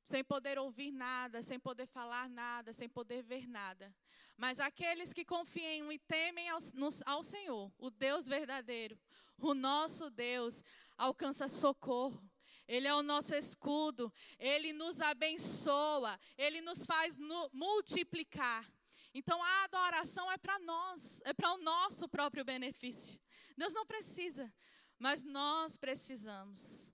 sem 0.05 0.25
poder 0.25 0.59
ouvir 0.59 0.91
nada, 0.91 1.43
sem 1.43 1.59
poder 1.59 1.87
falar 1.87 2.29
nada, 2.29 2.73
sem 2.73 2.89
poder 2.89 3.23
ver 3.23 3.47
nada. 3.47 3.95
Mas 4.37 4.59
aqueles 4.59 5.13
que 5.13 5.25
confiam 5.25 5.93
e 5.93 5.99
temem 5.99 6.49
ao, 6.49 6.59
ao 7.07 7.23
Senhor, 7.23 7.73
o 7.79 7.91
Deus 7.91 8.27
verdadeiro, 8.27 8.99
o 9.39 9.55
nosso 9.55 10.11
Deus, 10.11 10.63
alcança 10.97 11.49
socorro. 11.49 12.23
Ele 12.67 12.87
é 12.87 12.95
o 12.95 13.03
nosso 13.03 13.35
escudo, 13.35 14.13
ele 14.39 14.73
nos 14.73 15.01
abençoa, 15.01 16.19
ele 16.39 16.61
nos 16.61 16.87
faz 16.87 17.17
no, 17.17 17.51
multiplicar. 17.53 18.71
Então 19.13 19.43
a 19.43 19.65
adoração 19.65 20.31
é 20.31 20.39
para 20.39 20.59
nós, 20.61 21.21
é 21.25 21.35
para 21.35 21.53
o 21.53 21.59
nosso 21.59 22.09
próprio 22.09 22.45
benefício. 22.45 23.21
Deus 23.57 23.75
não 23.75 23.85
precisa, 23.85 24.53
mas 24.99 25.25
nós 25.25 25.77
precisamos. 25.77 26.93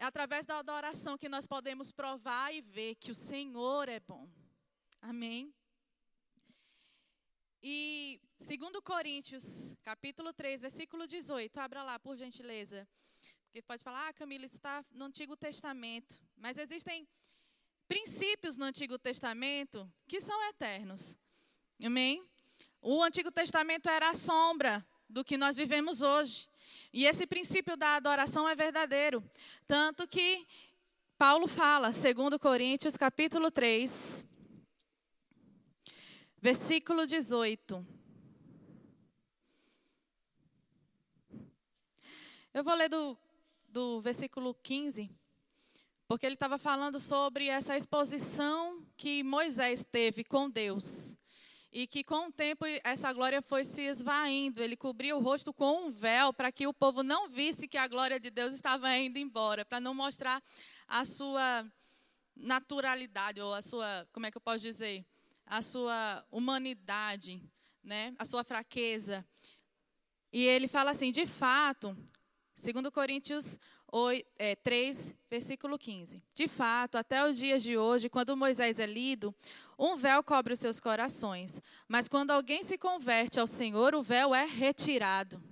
É 0.00 0.04
através 0.04 0.46
da 0.46 0.58
adoração 0.58 1.18
que 1.18 1.28
nós 1.28 1.44
podemos 1.44 1.90
provar 1.90 2.54
e 2.54 2.60
ver 2.60 2.94
que 2.94 3.10
o 3.10 3.14
Senhor 3.16 3.88
é 3.88 3.98
bom. 3.98 4.28
Amém? 5.02 5.52
E 7.60 8.20
segundo 8.38 8.80
Coríntios, 8.80 9.74
capítulo 9.82 10.32
3, 10.32 10.60
versículo 10.60 11.04
18, 11.04 11.58
abra 11.58 11.82
lá, 11.82 11.98
por 11.98 12.16
gentileza. 12.16 12.88
Porque 13.46 13.60
pode 13.60 13.82
falar, 13.82 14.06
ah, 14.06 14.12
Camila, 14.12 14.44
isso 14.44 14.54
está 14.54 14.84
no 14.92 15.06
Antigo 15.06 15.36
Testamento. 15.36 16.22
Mas 16.36 16.58
existem 16.58 17.08
princípios 17.88 18.56
no 18.56 18.66
Antigo 18.66 19.00
Testamento 19.00 19.92
que 20.06 20.20
são 20.20 20.40
eternos. 20.48 21.16
Amém? 21.82 22.24
O 22.80 23.02
Antigo 23.02 23.32
Testamento 23.32 23.88
era 23.88 24.10
a 24.10 24.14
sombra 24.14 24.86
do 25.08 25.24
que 25.24 25.36
nós 25.36 25.56
vivemos 25.56 26.02
hoje. 26.02 26.47
E 26.92 27.04
esse 27.04 27.26
princípio 27.26 27.76
da 27.76 27.96
adoração 27.96 28.48
é 28.48 28.54
verdadeiro. 28.54 29.22
Tanto 29.66 30.06
que 30.06 30.46
Paulo 31.18 31.46
fala, 31.46 31.92
segundo 31.92 32.38
Coríntios, 32.38 32.96
capítulo 32.96 33.50
3, 33.50 34.24
versículo 36.40 37.06
18. 37.06 37.86
Eu 42.54 42.64
vou 42.64 42.74
ler 42.74 42.88
do, 42.88 43.18
do 43.68 44.00
versículo 44.00 44.54
15, 44.54 45.10
porque 46.06 46.24
ele 46.24 46.34
estava 46.34 46.56
falando 46.56 46.98
sobre 46.98 47.48
essa 47.48 47.76
exposição 47.76 48.82
que 48.96 49.22
Moisés 49.22 49.84
teve 49.84 50.24
com 50.24 50.48
Deus. 50.48 51.17
E 51.70 51.86
que 51.86 52.02
com 52.02 52.28
o 52.28 52.32
tempo 52.32 52.64
essa 52.82 53.12
glória 53.12 53.42
foi 53.42 53.64
se 53.64 53.82
esvaindo. 53.82 54.62
Ele 54.62 54.76
cobria 54.76 55.16
o 55.16 55.20
rosto 55.20 55.52
com 55.52 55.86
um 55.86 55.90
véu 55.90 56.32
para 56.32 56.50
que 56.50 56.66
o 56.66 56.72
povo 56.72 57.02
não 57.02 57.28
visse 57.28 57.68
que 57.68 57.76
a 57.76 57.86
glória 57.86 58.18
de 58.18 58.30
Deus 58.30 58.54
estava 58.54 58.96
indo 58.96 59.18
embora, 59.18 59.64
para 59.64 59.78
não 59.78 59.94
mostrar 59.94 60.42
a 60.86 61.04
sua 61.04 61.70
naturalidade, 62.34 63.40
ou 63.40 63.52
a 63.52 63.60
sua, 63.60 64.08
como 64.12 64.26
é 64.26 64.30
que 64.30 64.36
eu 64.36 64.40
posso 64.40 64.60
dizer? 64.60 65.04
A 65.44 65.60
sua 65.60 66.24
humanidade, 66.30 67.42
né? 67.82 68.14
a 68.18 68.24
sua 68.24 68.44
fraqueza. 68.44 69.26
E 70.32 70.44
ele 70.44 70.68
fala 70.68 70.90
assim: 70.92 71.10
de 71.10 71.26
fato, 71.26 71.96
segundo 72.54 72.92
Coríntios 72.92 73.58
3, 73.90 75.10
é, 75.10 75.14
versículo 75.30 75.78
15. 75.78 76.22
De 76.34 76.46
fato, 76.46 76.96
até 76.96 77.24
os 77.24 77.38
dias 77.38 77.62
de 77.62 77.76
hoje, 77.76 78.08
quando 78.08 78.36
Moisés 78.36 78.78
é 78.78 78.86
lido, 78.86 79.34
um 79.78 79.96
véu 79.96 80.22
cobre 80.22 80.52
os 80.52 80.60
seus 80.60 80.78
corações. 80.78 81.60
Mas 81.88 82.08
quando 82.08 82.30
alguém 82.30 82.62
se 82.62 82.76
converte 82.76 83.40
ao 83.40 83.46
Senhor, 83.46 83.94
o 83.94 84.02
véu 84.02 84.34
é 84.34 84.44
retirado. 84.44 85.42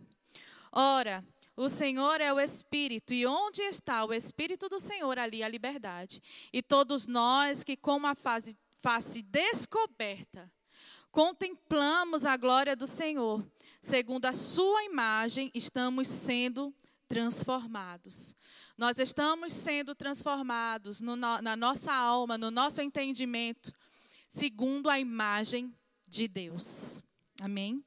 Ora, 0.71 1.25
o 1.57 1.71
Senhor 1.71 2.21
é 2.21 2.31
o 2.31 2.39
Espírito, 2.39 3.15
e 3.15 3.25
onde 3.25 3.63
está 3.63 4.05
o 4.05 4.13
Espírito 4.13 4.69
do 4.69 4.79
Senhor, 4.79 5.19
ali 5.19 5.43
a 5.43 5.49
liberdade. 5.49 6.21
E 6.53 6.63
todos 6.63 7.07
nós 7.07 7.65
que, 7.65 7.77
com 7.79 7.97
uma 7.97 8.15
face, 8.15 8.55
face 8.83 9.23
descoberta, 9.23 10.53
contemplamos 11.11 12.27
a 12.27 12.37
glória 12.37 12.77
do 12.77 12.87
Senhor, 12.87 13.43
segundo 13.81 14.27
a 14.27 14.35
Sua 14.35 14.85
imagem, 14.85 15.51
estamos 15.55 16.09
sendo 16.09 16.75
transformados. 17.09 18.35
Nós 18.77 18.99
estamos 18.99 19.53
sendo 19.53 19.95
transformados 19.95 21.01
no, 21.01 21.17
na 21.17 21.57
nossa 21.57 21.93
alma, 21.93 22.37
no 22.37 22.51
nosso 22.51 22.83
entendimento, 22.83 23.73
segundo 24.29 24.91
a 24.91 24.99
imagem 24.99 25.75
de 26.09 26.29
Deus. 26.29 27.03
Amém? 27.41 27.85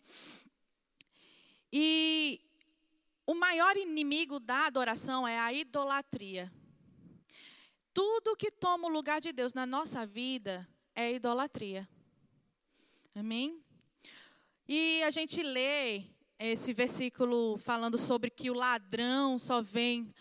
E 1.72 2.42
o 3.26 3.36
maior 3.36 3.78
inimigo 3.78 4.40
da 4.40 4.66
adoração 4.66 5.28
é 5.28 5.40
a 5.40 5.54
idolatria. 5.54 6.52
Tudo 7.94 8.36
que 8.36 8.50
toma 8.50 8.88
o 8.88 8.92
lugar 8.92 9.20
de 9.20 9.32
Deus 9.32 9.54
na 9.54 9.66
nossa 9.66 10.06
vida 10.06 10.68
é 10.96 11.14
idolatria. 11.14 11.88
Amém? 13.14 13.62
E 14.68 15.04
a 15.04 15.10
gente 15.10 15.42
lê 15.42 16.06
esse 16.40 16.72
versículo 16.72 17.58
falando 17.58 17.98
sobre 17.98 18.30
que 18.30 18.50
o 18.50 18.54
ladrão 18.54 19.38
só 19.38 19.62
vem 19.62 20.14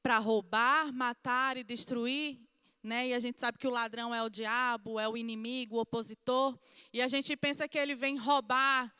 para 0.00 0.18
roubar, 0.18 0.92
matar 0.92 1.56
e 1.56 1.64
destruir, 1.64 2.40
né? 2.82 3.08
E 3.08 3.14
a 3.14 3.18
gente 3.18 3.40
sabe 3.40 3.58
que 3.58 3.66
o 3.66 3.70
ladrão 3.70 4.14
é 4.14 4.22
o 4.22 4.28
diabo, 4.28 5.00
é 5.00 5.08
o 5.08 5.16
inimigo, 5.16 5.76
o 5.76 5.80
opositor, 5.80 6.56
e 6.92 7.02
a 7.02 7.08
gente 7.08 7.36
pensa 7.36 7.68
que 7.68 7.76
ele 7.76 7.96
vem 7.96 8.16
roubar 8.16 8.94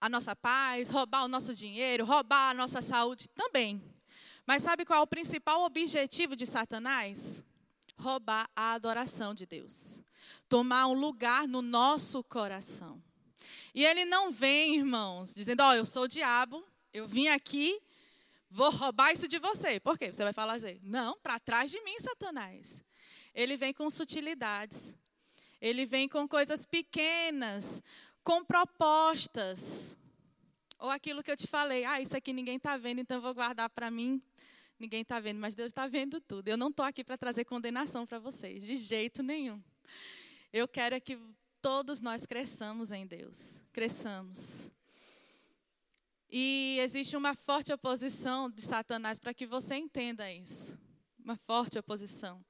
a 0.00 0.08
nossa 0.08 0.36
paz, 0.36 0.90
roubar 0.90 1.24
o 1.24 1.28
nosso 1.28 1.52
dinheiro, 1.52 2.04
roubar 2.04 2.50
a 2.50 2.54
nossa 2.54 2.80
saúde 2.80 3.28
também. 3.28 3.82
Mas 4.46 4.62
sabe 4.62 4.84
qual 4.84 5.00
é 5.00 5.02
o 5.02 5.06
principal 5.06 5.64
objetivo 5.64 6.36
de 6.36 6.46
Satanás? 6.46 7.44
Roubar 7.98 8.48
a 8.54 8.72
adoração 8.74 9.34
de 9.34 9.44
Deus. 9.44 10.00
Tomar 10.48 10.86
um 10.86 10.94
lugar 10.94 11.48
no 11.48 11.60
nosso 11.60 12.22
coração. 12.22 13.02
E 13.74 13.84
ele 13.84 14.04
não 14.04 14.30
vem, 14.30 14.76
irmãos, 14.76 15.34
dizendo: 15.34 15.62
Ó, 15.62 15.70
oh, 15.70 15.74
eu 15.74 15.84
sou 15.84 16.04
o 16.04 16.08
diabo, 16.08 16.64
eu 16.92 17.06
vim 17.06 17.28
aqui, 17.28 17.80
vou 18.50 18.70
roubar 18.70 19.12
isso 19.12 19.28
de 19.28 19.38
você. 19.38 19.78
Por 19.80 19.98
quê? 19.98 20.12
Você 20.12 20.24
vai 20.24 20.32
falar 20.32 20.54
assim: 20.54 20.80
Não, 20.82 21.18
para 21.20 21.38
trás 21.38 21.70
de 21.70 21.80
mim, 21.82 21.98
Satanás. 21.98 22.82
Ele 23.34 23.56
vem 23.56 23.72
com 23.72 23.88
sutilidades. 23.88 24.94
Ele 25.60 25.84
vem 25.84 26.08
com 26.08 26.26
coisas 26.28 26.64
pequenas, 26.64 27.82
com 28.22 28.44
propostas. 28.44 29.96
Ou 30.78 30.90
aquilo 30.90 31.22
que 31.22 31.30
eu 31.30 31.36
te 31.36 31.46
falei: 31.46 31.84
Ah, 31.84 32.00
isso 32.00 32.16
aqui 32.16 32.32
ninguém 32.32 32.56
está 32.56 32.76
vendo, 32.76 33.00
então 33.00 33.18
eu 33.18 33.22
vou 33.22 33.34
guardar 33.34 33.68
para 33.70 33.90
mim. 33.90 34.22
Ninguém 34.78 35.02
está 35.02 35.18
vendo, 35.18 35.40
mas 35.40 35.56
Deus 35.56 35.68
está 35.68 35.88
vendo 35.88 36.20
tudo. 36.20 36.46
Eu 36.48 36.56
não 36.56 36.68
estou 36.68 36.84
aqui 36.84 37.02
para 37.02 37.18
trazer 37.18 37.44
condenação 37.44 38.06
para 38.06 38.20
vocês, 38.20 38.64
de 38.64 38.76
jeito 38.76 39.24
nenhum. 39.24 39.60
Eu 40.52 40.68
quero 40.68 40.94
é 40.94 41.00
que 41.00 41.18
todos 41.60 42.00
nós 42.00 42.26
cresçamos 42.26 42.90
em 42.90 43.06
Deus. 43.06 43.60
Cresçamos. 43.72 44.70
E 46.30 46.78
existe 46.80 47.16
uma 47.16 47.34
forte 47.34 47.72
oposição 47.72 48.50
de 48.50 48.62
Satanás 48.62 49.18
para 49.18 49.32
que 49.32 49.46
você 49.46 49.76
entenda 49.76 50.30
isso. 50.30 50.78
Uma 51.24 51.36
forte 51.36 51.78
oposição. 51.78 52.44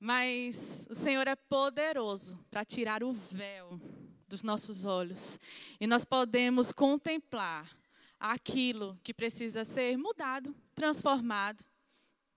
Mas 0.00 0.86
o 0.88 0.94
Senhor 0.94 1.26
é 1.26 1.34
poderoso 1.34 2.38
para 2.50 2.64
tirar 2.64 3.02
o 3.02 3.12
véu 3.12 3.80
dos 4.28 4.42
nossos 4.42 4.84
olhos. 4.84 5.38
E 5.80 5.86
nós 5.86 6.04
podemos 6.04 6.72
contemplar 6.72 7.76
aquilo 8.18 8.98
que 9.02 9.12
precisa 9.14 9.64
ser 9.64 9.96
mudado, 9.96 10.54
transformado 10.74 11.64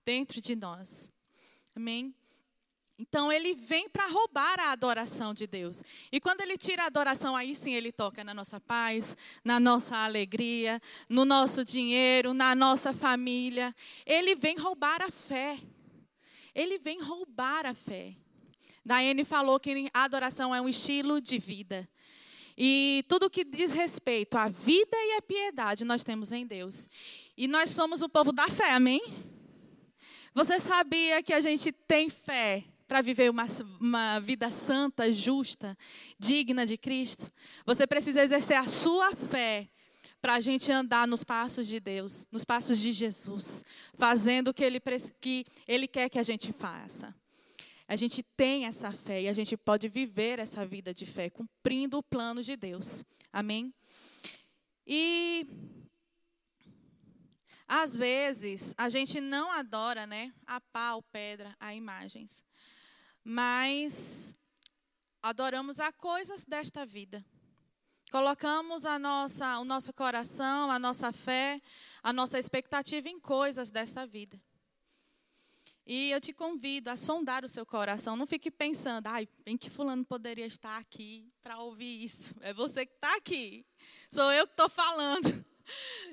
dentro 0.04 0.40
de 0.40 0.56
nós. 0.56 1.10
Amém? 1.74 2.14
Então 2.98 3.32
ele 3.32 3.54
vem 3.54 3.88
para 3.88 4.06
roubar 4.06 4.60
a 4.60 4.70
adoração 4.70 5.34
de 5.34 5.46
Deus. 5.46 5.82
E 6.10 6.20
quando 6.20 6.40
ele 6.40 6.56
tira 6.56 6.84
a 6.84 6.86
adoração, 6.86 7.34
aí 7.34 7.54
sim 7.56 7.72
ele 7.72 7.90
toca 7.90 8.22
na 8.22 8.34
nossa 8.34 8.60
paz, 8.60 9.16
na 9.44 9.58
nossa 9.58 9.96
alegria, 9.96 10.80
no 11.08 11.24
nosso 11.24 11.64
dinheiro, 11.64 12.32
na 12.32 12.54
nossa 12.54 12.92
família. 12.92 13.74
Ele 14.06 14.34
vem 14.34 14.56
roubar 14.56 15.02
a 15.02 15.10
fé. 15.10 15.58
Ele 16.54 16.78
vem 16.78 17.00
roubar 17.00 17.66
a 17.66 17.74
fé. 17.74 18.14
Daiane 18.84 19.24
falou 19.24 19.58
que 19.58 19.88
a 19.94 20.04
adoração 20.04 20.54
é 20.54 20.60
um 20.60 20.68
estilo 20.68 21.20
de 21.20 21.38
vida. 21.38 21.88
E 22.56 23.04
tudo 23.08 23.30
que 23.30 23.44
diz 23.44 23.72
respeito 23.72 24.36
à 24.36 24.48
vida 24.48 24.96
e 24.96 25.16
à 25.16 25.22
piedade 25.22 25.84
nós 25.84 26.04
temos 26.04 26.32
em 26.32 26.46
Deus. 26.46 26.88
E 27.36 27.48
nós 27.48 27.70
somos 27.70 28.02
o 28.02 28.08
povo 28.08 28.32
da 28.32 28.48
fé, 28.48 28.72
amém? 28.72 29.00
Você 30.34 30.60
sabia 30.60 31.22
que 31.22 31.32
a 31.32 31.40
gente 31.40 31.72
tem 31.72 32.10
fé 32.10 32.64
para 32.92 33.00
viver 33.00 33.30
uma, 33.30 33.46
uma 33.80 34.20
vida 34.20 34.50
santa, 34.50 35.10
justa, 35.10 35.78
digna 36.18 36.66
de 36.66 36.76
Cristo, 36.76 37.32
você 37.64 37.86
precisa 37.86 38.22
exercer 38.22 38.58
a 38.58 38.66
sua 38.66 39.16
fé 39.16 39.70
para 40.20 40.34
a 40.34 40.40
gente 40.40 40.70
andar 40.70 41.08
nos 41.08 41.24
passos 41.24 41.66
de 41.66 41.80
Deus, 41.80 42.28
nos 42.30 42.44
passos 42.44 42.78
de 42.78 42.92
Jesus, 42.92 43.64
fazendo 43.94 44.48
o 44.48 44.52
que 44.52 44.62
ele, 44.62 44.78
que 45.22 45.46
ele 45.66 45.88
quer 45.88 46.10
que 46.10 46.18
a 46.18 46.22
gente 46.22 46.52
faça. 46.52 47.14
A 47.88 47.96
gente 47.96 48.22
tem 48.36 48.66
essa 48.66 48.92
fé 48.92 49.22
e 49.22 49.28
a 49.28 49.32
gente 49.32 49.56
pode 49.56 49.88
viver 49.88 50.38
essa 50.38 50.66
vida 50.66 50.92
de 50.92 51.06
fé, 51.06 51.30
cumprindo 51.30 51.96
o 51.96 52.02
plano 52.02 52.42
de 52.42 52.56
Deus. 52.56 53.02
Amém? 53.32 53.72
E 54.86 55.46
às 57.66 57.96
vezes 57.96 58.74
a 58.76 58.90
gente 58.90 59.18
não 59.18 59.50
adora, 59.50 60.06
né, 60.06 60.30
a 60.46 60.60
pau, 60.60 61.00
pedra, 61.10 61.56
a 61.58 61.74
imagens 61.74 62.44
mas 63.24 64.34
adoramos 65.22 65.80
a 65.80 65.92
coisas 65.92 66.44
desta 66.44 66.84
vida. 66.84 67.24
Colocamos 68.10 68.84
a 68.84 68.98
nossa, 68.98 69.58
o 69.58 69.64
nosso 69.64 69.92
coração, 69.92 70.70
a 70.70 70.78
nossa 70.78 71.12
fé, 71.12 71.62
a 72.02 72.12
nossa 72.12 72.38
expectativa 72.38 73.08
em 73.08 73.18
coisas 73.18 73.70
desta 73.70 74.06
vida. 74.06 74.38
E 75.84 76.10
eu 76.10 76.20
te 76.20 76.32
convido 76.32 76.90
a 76.90 76.96
sondar 76.96 77.44
o 77.44 77.48
seu 77.48 77.66
coração. 77.66 78.16
Não 78.16 78.26
fique 78.26 78.50
pensando, 78.50 79.06
ai, 79.08 79.28
em 79.44 79.56
que 79.56 79.68
fulano 79.68 80.04
poderia 80.04 80.46
estar 80.46 80.76
aqui 80.76 81.32
para 81.42 81.58
ouvir 81.58 82.04
isso. 82.04 82.34
É 82.40 82.52
você 82.52 82.86
que 82.86 82.94
está 82.94 83.16
aqui. 83.16 83.66
Sou 84.10 84.30
eu 84.32 84.46
que 84.46 84.52
estou 84.52 84.68
falando. 84.68 85.44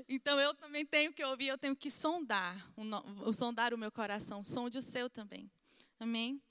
Então 0.08 0.40
eu 0.40 0.54
também 0.54 0.86
tenho 0.86 1.12
que 1.12 1.24
ouvir, 1.24 1.48
eu 1.48 1.58
tenho 1.58 1.76
que 1.76 1.90
sondar, 1.90 2.72
o, 2.78 3.34
sondar 3.34 3.74
o 3.74 3.78
meu 3.78 3.92
coração, 3.92 4.44
sonde 4.44 4.78
o 4.78 4.82
seu 4.82 5.10
também. 5.10 5.52
Amém? 6.00 6.42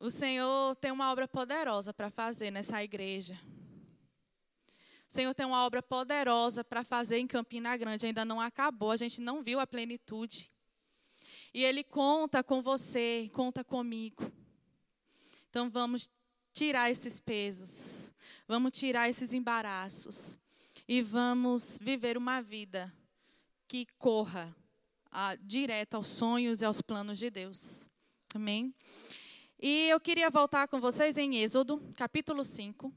O 0.00 0.08
Senhor 0.08 0.74
tem 0.76 0.90
uma 0.90 1.12
obra 1.12 1.28
poderosa 1.28 1.92
para 1.92 2.08
fazer 2.08 2.50
nessa 2.50 2.82
igreja. 2.82 3.38
O 5.06 5.12
Senhor 5.12 5.34
tem 5.34 5.44
uma 5.44 5.62
obra 5.66 5.82
poderosa 5.82 6.64
para 6.64 6.82
fazer 6.82 7.18
em 7.18 7.26
Campina 7.26 7.76
Grande, 7.76 8.06
ainda 8.06 8.24
não 8.24 8.40
acabou, 8.40 8.92
a 8.92 8.96
gente 8.96 9.20
não 9.20 9.42
viu 9.42 9.60
a 9.60 9.66
plenitude. 9.66 10.50
E 11.52 11.62
Ele 11.62 11.84
conta 11.84 12.42
com 12.42 12.62
você, 12.62 13.30
conta 13.34 13.62
comigo. 13.62 14.32
Então 15.50 15.68
vamos 15.68 16.08
tirar 16.50 16.90
esses 16.90 17.20
pesos, 17.20 18.10
vamos 18.48 18.72
tirar 18.72 19.10
esses 19.10 19.34
embaraços 19.34 20.38
e 20.88 21.02
vamos 21.02 21.76
viver 21.78 22.16
uma 22.16 22.40
vida 22.40 22.90
que 23.68 23.84
corra 23.98 24.56
a, 25.10 25.34
direto 25.36 25.96
aos 25.96 26.08
sonhos 26.08 26.62
e 26.62 26.64
aos 26.64 26.80
planos 26.80 27.18
de 27.18 27.28
Deus. 27.28 27.86
Amém? 28.34 28.74
E 29.62 29.90
eu 29.90 30.00
queria 30.00 30.30
voltar 30.30 30.66
com 30.68 30.80
vocês 30.80 31.18
em 31.18 31.36
Êxodo, 31.36 31.92
capítulo 31.94 32.46
5, 32.46 32.90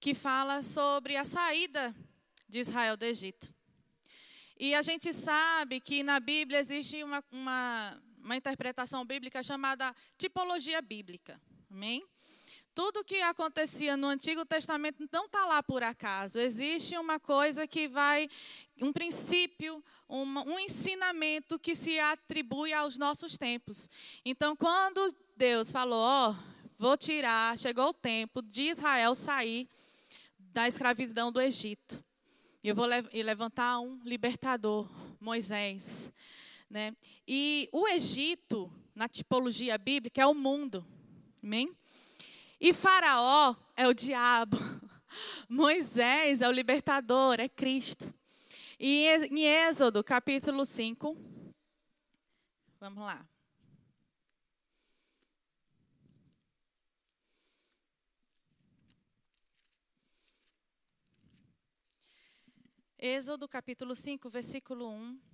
que 0.00 0.12
fala 0.12 0.60
sobre 0.60 1.16
a 1.16 1.24
saída 1.24 1.94
de 2.48 2.58
Israel 2.58 2.96
do 2.96 3.04
Egito. 3.04 3.54
E 4.58 4.74
a 4.74 4.82
gente 4.82 5.12
sabe 5.12 5.78
que 5.78 6.02
na 6.02 6.18
Bíblia 6.18 6.58
existe 6.58 7.00
uma, 7.04 7.22
uma, 7.30 8.02
uma 8.24 8.34
interpretação 8.34 9.06
bíblica 9.06 9.40
chamada 9.40 9.94
tipologia 10.18 10.82
bíblica. 10.82 11.40
Amém? 11.70 12.04
Tudo 12.74 13.04
que 13.04 13.20
acontecia 13.20 13.96
no 13.96 14.06
Antigo 14.06 14.46
Testamento 14.46 15.06
não 15.12 15.26
está 15.26 15.44
lá 15.44 15.62
por 15.62 15.82
acaso. 15.82 16.38
Existe 16.38 16.96
uma 16.96 17.20
coisa 17.20 17.66
que 17.66 17.86
vai, 17.86 18.28
um 18.80 18.92
princípio, 18.92 19.84
um 20.08 20.58
ensinamento 20.58 21.58
que 21.58 21.74
se 21.74 21.98
atribui 21.98 22.72
aos 22.72 22.96
nossos 22.96 23.36
tempos. 23.36 23.90
Então, 24.24 24.56
quando 24.56 25.14
Deus 25.36 25.70
falou, 25.70 26.00
ó, 26.00 26.30
oh, 26.30 26.36
vou 26.78 26.96
tirar, 26.96 27.58
chegou 27.58 27.88
o 27.88 27.94
tempo 27.94 28.40
de 28.40 28.62
Israel 28.62 29.14
sair 29.14 29.68
da 30.38 30.66
escravidão 30.66 31.30
do 31.30 31.40
Egito. 31.40 32.02
E 32.64 32.68
eu 32.68 32.74
vou 32.74 32.86
levantar 32.86 33.80
um 33.80 34.00
libertador, 34.04 34.88
Moisés. 35.20 36.10
Né? 36.70 36.94
E 37.28 37.68
o 37.70 37.86
Egito, 37.86 38.72
na 38.94 39.08
tipologia 39.08 39.76
bíblica, 39.76 40.22
é 40.22 40.26
o 40.26 40.34
mundo. 40.34 40.86
Amém? 41.42 41.76
E 42.64 42.72
Faraó 42.72 43.56
é 43.76 43.88
o 43.88 43.92
diabo. 43.92 44.56
Moisés 45.48 46.40
é 46.40 46.48
o 46.48 46.52
libertador, 46.52 47.40
é 47.40 47.48
Cristo. 47.48 48.14
E 48.78 49.08
em 49.08 49.44
Êxodo, 49.44 50.04
capítulo 50.04 50.64
5, 50.64 51.16
vamos 52.78 53.04
lá. 53.04 53.26
Êxodo 62.96 63.48
capítulo 63.48 63.96
5, 63.96 64.30
versículo 64.30 64.88
1. 64.88 65.31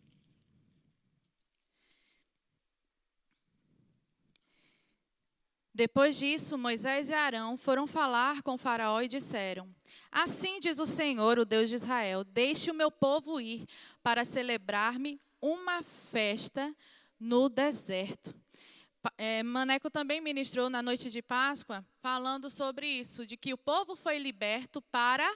Depois 5.79 6.17
disso, 6.17 6.59
Moisés 6.59 7.09
e 7.09 7.15
Arão 7.15 7.57
foram 7.57 7.87
falar 7.87 8.43
com 8.43 8.59
Faraó 8.59 9.01
e 9.01 9.07
disseram: 9.07 9.73
Assim 10.11 10.59
diz 10.59 10.81
o 10.81 10.87
Senhor, 10.87 11.39
o 11.39 11.45
Deus 11.45 11.71
de 11.71 11.77
Israel: 11.77 12.25
Deixe 12.25 12.69
o 12.69 12.75
meu 12.75 12.91
povo 12.91 13.41
ir 13.41 13.65
para 14.03 14.25
celebrar-me 14.25 15.21
uma 15.41 15.85
festa 15.85 16.75
no 17.21 17.49
deserto. 17.49 18.35
É, 19.17 19.41
Maneco 19.45 19.89
também 19.89 20.21
ministrou 20.21 20.69
na 20.69 20.83
noite 20.83 21.11
de 21.11 21.23
Páscoa, 21.23 21.87
falando 22.03 22.51
sobre 22.51 22.89
isso, 22.89 23.25
de 23.25 23.37
que 23.37 23.55
o 23.55 23.57
povo 23.57 23.95
foi 23.95 24.19
liberto 24.19 24.83
para 24.83 25.33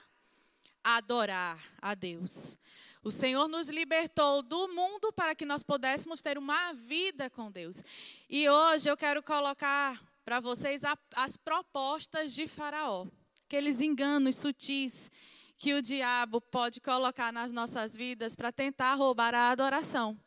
adorar 0.83 1.64
a 1.81 1.94
Deus. 1.94 2.59
O 3.05 3.12
Senhor 3.12 3.46
nos 3.46 3.68
libertou 3.68 4.42
do 4.42 4.66
mundo 4.66 5.12
para 5.12 5.37
que 5.37 5.44
nós 5.44 5.62
pudéssemos 5.62 6.20
ter 6.20 6.37
uma 6.37 6.72
vida 6.72 7.31
com 7.31 7.48
Deus. 7.48 7.81
E 8.28 8.48
hoje 8.48 8.90
eu 8.90 8.96
quero 8.96 9.22
colocar 9.22 10.02
para 10.24 10.40
vocês 10.40 10.82
as 11.16 11.37
propostas 11.37 12.32
de 12.32 12.46
Faraó, 12.46 13.06
aqueles 13.44 13.80
enganos 13.80 14.37
sutis 14.37 15.11
que 15.58 15.74
o 15.74 15.82
diabo 15.82 16.40
pode 16.40 16.80
colocar 16.80 17.32
nas 17.32 17.52
nossas 17.52 17.94
vidas 17.94 18.35
para 18.35 18.52
tentar 18.52 18.94
roubar 18.94 19.35
a 19.35 19.50
adoração. 19.50 20.18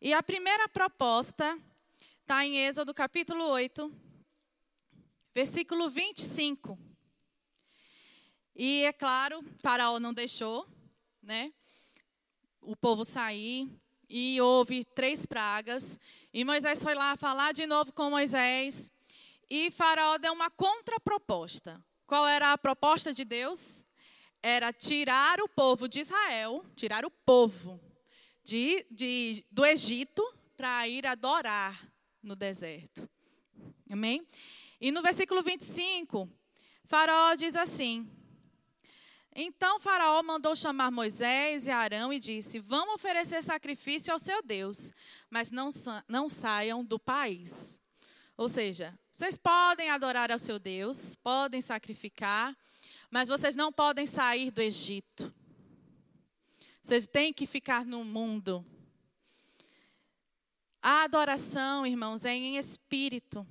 E 0.00 0.12
a 0.12 0.22
primeira 0.22 0.68
proposta 0.68 1.58
está 2.20 2.44
em 2.44 2.58
Êxodo 2.58 2.92
capítulo 2.92 3.44
8, 3.44 3.92
versículo 5.34 5.88
25. 5.90 6.78
E 8.54 8.82
é 8.84 8.92
claro, 8.92 9.44
Faraó 9.58 10.00
não 10.00 10.12
deixou, 10.12 10.66
né? 11.22 11.52
O 12.60 12.76
povo 12.76 13.04
sair 13.04 13.68
e 14.08 14.40
houve 14.40 14.84
três 14.84 15.24
pragas. 15.26 15.98
E 16.32 16.44
Moisés 16.44 16.82
foi 16.82 16.94
lá 16.94 17.16
falar 17.16 17.52
de 17.52 17.66
novo 17.66 17.92
com 17.92 18.10
Moisés. 18.10 18.90
E 19.50 19.70
Faraó 19.70 20.18
deu 20.18 20.32
uma 20.32 20.50
contraproposta. 20.50 21.82
Qual 22.06 22.26
era 22.26 22.52
a 22.52 22.58
proposta 22.58 23.12
de 23.12 23.24
Deus? 23.24 23.84
Era 24.42 24.72
tirar 24.72 25.40
o 25.40 25.48
povo 25.48 25.88
de 25.88 26.00
Israel, 26.00 26.64
tirar 26.76 27.04
o 27.04 27.10
povo 27.10 27.80
de, 28.44 28.86
de 28.90 29.44
do 29.50 29.64
Egito 29.64 30.22
para 30.56 30.86
ir 30.86 31.06
adorar 31.06 31.90
no 32.22 32.36
deserto. 32.36 33.08
Amém? 33.90 34.26
E 34.80 34.92
no 34.92 35.02
versículo 35.02 35.42
25, 35.42 36.28
Faraó 36.84 37.34
diz 37.34 37.56
assim: 37.56 38.08
então 39.40 39.78
Faraó 39.78 40.20
mandou 40.20 40.56
chamar 40.56 40.90
Moisés 40.90 41.68
e 41.68 41.70
Arão 41.70 42.12
e 42.12 42.18
disse: 42.18 42.58
Vamos 42.58 42.94
oferecer 42.94 43.40
sacrifício 43.44 44.12
ao 44.12 44.18
seu 44.18 44.42
Deus, 44.42 44.90
mas 45.30 45.52
não, 45.52 45.68
não 46.08 46.28
saiam 46.28 46.84
do 46.84 46.98
país. 46.98 47.80
Ou 48.38 48.48
seja, 48.48 48.96
vocês 49.10 49.36
podem 49.36 49.90
adorar 49.90 50.30
ao 50.30 50.38
seu 50.38 50.60
Deus, 50.60 51.16
podem 51.16 51.60
sacrificar, 51.60 52.56
mas 53.10 53.28
vocês 53.28 53.56
não 53.56 53.72
podem 53.72 54.06
sair 54.06 54.52
do 54.52 54.62
Egito. 54.62 55.34
Vocês 56.80 57.04
têm 57.08 57.32
que 57.32 57.46
ficar 57.46 57.84
no 57.84 58.04
mundo. 58.04 58.64
A 60.80 61.02
adoração, 61.02 61.84
irmãos, 61.84 62.24
é 62.24 62.32
em 62.32 62.56
espírito. 62.56 63.44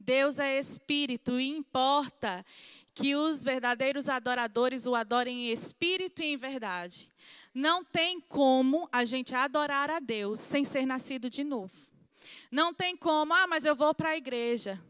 Deus 0.00 0.40
é 0.40 0.58
espírito 0.58 1.38
e 1.38 1.46
importa 1.46 2.44
que 2.92 3.14
os 3.14 3.44
verdadeiros 3.44 4.08
adoradores 4.08 4.84
o 4.84 4.96
adorem 4.96 5.44
em 5.44 5.52
espírito 5.52 6.22
e 6.22 6.32
em 6.32 6.36
verdade. 6.36 7.08
Não 7.54 7.84
tem 7.84 8.20
como 8.20 8.88
a 8.90 9.04
gente 9.04 9.32
adorar 9.32 9.90
a 9.90 10.00
Deus 10.00 10.40
sem 10.40 10.64
ser 10.64 10.84
nascido 10.84 11.30
de 11.30 11.44
novo. 11.44 11.83
Não 12.54 12.72
tem 12.72 12.96
como, 12.96 13.34
ah, 13.34 13.48
mas 13.48 13.64
eu 13.64 13.74
vou 13.74 13.92
para 13.92 14.10
a 14.10 14.16
igreja. 14.16 14.80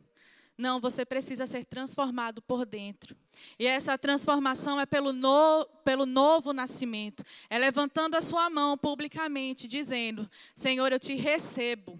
Não, 0.56 0.78
você 0.78 1.02
precisa 1.02 1.46
ser 1.46 1.64
transformado 1.64 2.42
por 2.42 2.66
dentro. 2.66 3.16
E 3.58 3.66
essa 3.66 3.96
transformação 3.96 4.78
é 4.78 4.84
pelo, 4.84 5.14
no, 5.14 5.64
pelo 5.82 6.04
novo 6.04 6.52
nascimento. 6.52 7.24
É 7.48 7.56
levantando 7.56 8.16
a 8.16 8.20
sua 8.20 8.50
mão 8.50 8.76
publicamente, 8.76 9.66
dizendo: 9.66 10.30
Senhor, 10.54 10.92
eu 10.92 11.00
te 11.00 11.14
recebo 11.14 11.98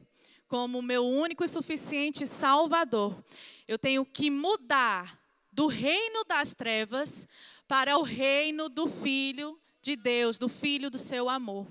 como 0.48 0.83
meu 0.83 1.03
único 1.03 1.42
e 1.42 1.48
suficiente 1.48 2.27
Salvador. 2.27 3.24
Eu 3.66 3.79
tenho 3.79 4.05
que 4.05 4.31
mudar 4.31 5.18
do 5.50 5.66
reino 5.66 6.24
das 6.24 6.53
trevas 6.53 7.27
para 7.66 7.96
o 7.96 8.03
reino 8.03 8.68
do 8.68 8.87
Filho 8.87 9.59
de 9.81 9.96
Deus, 9.96 10.38
do 10.38 10.50
Filho 10.50 10.90
do 10.90 10.98
seu 10.98 11.27
amor. 11.27 11.66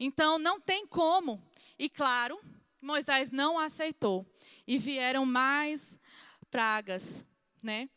Então 0.00 0.38
não 0.38 0.58
tem 0.58 0.86
como. 0.86 1.38
E 1.78 1.90
claro, 1.90 2.40
Moisés 2.80 3.30
não 3.30 3.58
aceitou. 3.58 4.26
E 4.66 4.78
vieram 4.78 5.24
mais 5.26 5.98
pragas, 6.50 7.24
né? 7.62 7.88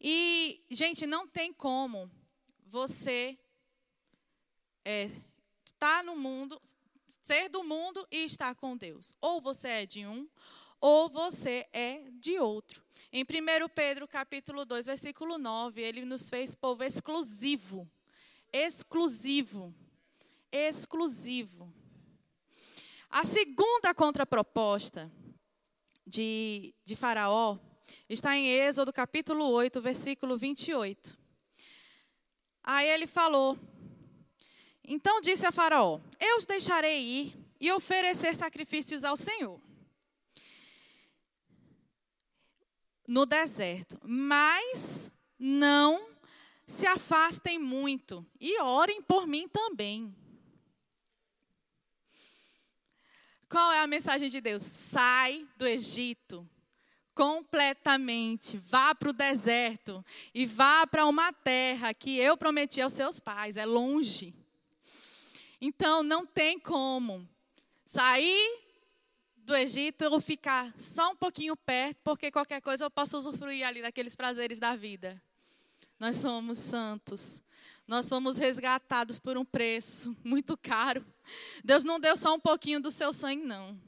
E, 0.00 0.62
gente, 0.70 1.06
não 1.06 1.26
tem 1.26 1.52
como 1.52 2.10
você 2.66 3.38
é, 4.84 5.10
estar 5.64 6.04
no 6.04 6.16
mundo, 6.16 6.60
ser 7.22 7.48
do 7.48 7.64
mundo 7.64 8.06
e 8.10 8.24
estar 8.24 8.54
com 8.54 8.76
Deus. 8.76 9.14
Ou 9.20 9.40
você 9.40 9.68
é 9.68 9.86
de 9.86 10.06
um, 10.06 10.28
ou 10.80 11.08
você 11.08 11.66
é 11.72 12.04
de 12.12 12.38
outro. 12.38 12.82
Em 13.12 13.22
1 13.22 13.68
Pedro 13.74 14.06
capítulo 14.06 14.64
2, 14.64 14.86
versículo 14.86 15.36
9, 15.36 15.80
ele 15.80 16.04
nos 16.04 16.28
fez 16.28 16.54
povo 16.54 16.84
exclusivo. 16.84 17.90
Exclusivo. 18.52 19.74
Exclusivo. 20.52 21.72
A 23.10 23.24
segunda 23.24 23.94
contraproposta 23.94 25.10
de, 26.06 26.74
de 26.84 26.94
Faraó 26.94 27.58
está 28.08 28.36
em 28.36 28.48
Êxodo 28.48 28.92
capítulo 28.92 29.46
8, 29.46 29.80
versículo 29.80 30.36
28. 30.36 31.18
Aí 32.62 32.88
ele 32.88 33.06
falou: 33.06 33.58
Então 34.84 35.20
disse 35.22 35.46
a 35.46 35.52
Faraó: 35.52 36.00
Eu 36.20 36.36
os 36.36 36.44
deixarei 36.44 37.00
ir 37.00 37.36
e 37.58 37.72
oferecer 37.72 38.34
sacrifícios 38.34 39.04
ao 39.04 39.16
Senhor. 39.16 39.60
No 43.06 43.24
deserto, 43.24 43.98
mas 44.04 45.10
não 45.38 46.10
se 46.66 46.86
afastem 46.86 47.58
muito 47.58 48.24
e 48.38 48.60
orem 48.60 49.00
por 49.00 49.26
mim 49.26 49.48
também. 49.48 50.14
Qual 53.48 53.72
é 53.72 53.80
a 53.80 53.86
mensagem 53.86 54.28
de 54.28 54.40
Deus? 54.40 54.62
Sai 54.62 55.46
do 55.56 55.66
Egito 55.66 56.48
completamente. 57.14 58.58
Vá 58.58 58.94
para 58.94 59.10
o 59.10 59.12
deserto 59.12 60.04
e 60.32 60.46
vá 60.46 60.86
para 60.86 61.04
uma 61.06 61.32
terra 61.32 61.92
que 61.92 62.16
eu 62.16 62.36
prometi 62.36 62.80
aos 62.80 62.92
seus 62.92 63.18
pais. 63.18 63.56
É 63.56 63.66
longe. 63.66 64.32
Então 65.60 66.02
não 66.04 66.24
tem 66.24 66.60
como 66.60 67.28
sair 67.84 68.60
do 69.38 69.56
Egito 69.56 70.04
ou 70.04 70.20
ficar 70.20 70.72
só 70.78 71.10
um 71.10 71.16
pouquinho 71.16 71.56
perto, 71.56 71.98
porque 72.04 72.30
qualquer 72.30 72.60
coisa 72.60 72.84
eu 72.84 72.90
posso 72.90 73.16
usufruir 73.16 73.66
ali 73.66 73.82
daqueles 73.82 74.14
prazeres 74.14 74.58
da 74.58 74.76
vida. 74.76 75.20
Nós 75.98 76.18
somos 76.18 76.58
santos. 76.58 77.40
Nós 77.86 78.08
fomos 78.08 78.36
resgatados 78.36 79.18
por 79.18 79.36
um 79.36 79.44
preço 79.44 80.14
muito 80.22 80.56
caro. 80.56 81.04
Deus 81.64 81.84
não 81.84 81.98
deu 81.98 82.16
só 82.16 82.34
um 82.34 82.40
pouquinho 82.40 82.80
do 82.80 82.90
seu 82.90 83.12
sangue, 83.12 83.44
não. 83.44 83.80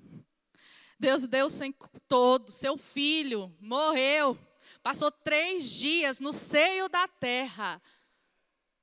Deus 0.98 1.26
deu 1.26 1.46
o 1.46 1.50
sangue 1.50 1.76
todo. 2.06 2.50
Seu 2.50 2.76
filho 2.76 3.54
morreu. 3.60 4.38
Passou 4.82 5.10
três 5.10 5.68
dias 5.68 6.20
no 6.20 6.32
seio 6.32 6.88
da 6.88 7.08
terra 7.08 7.80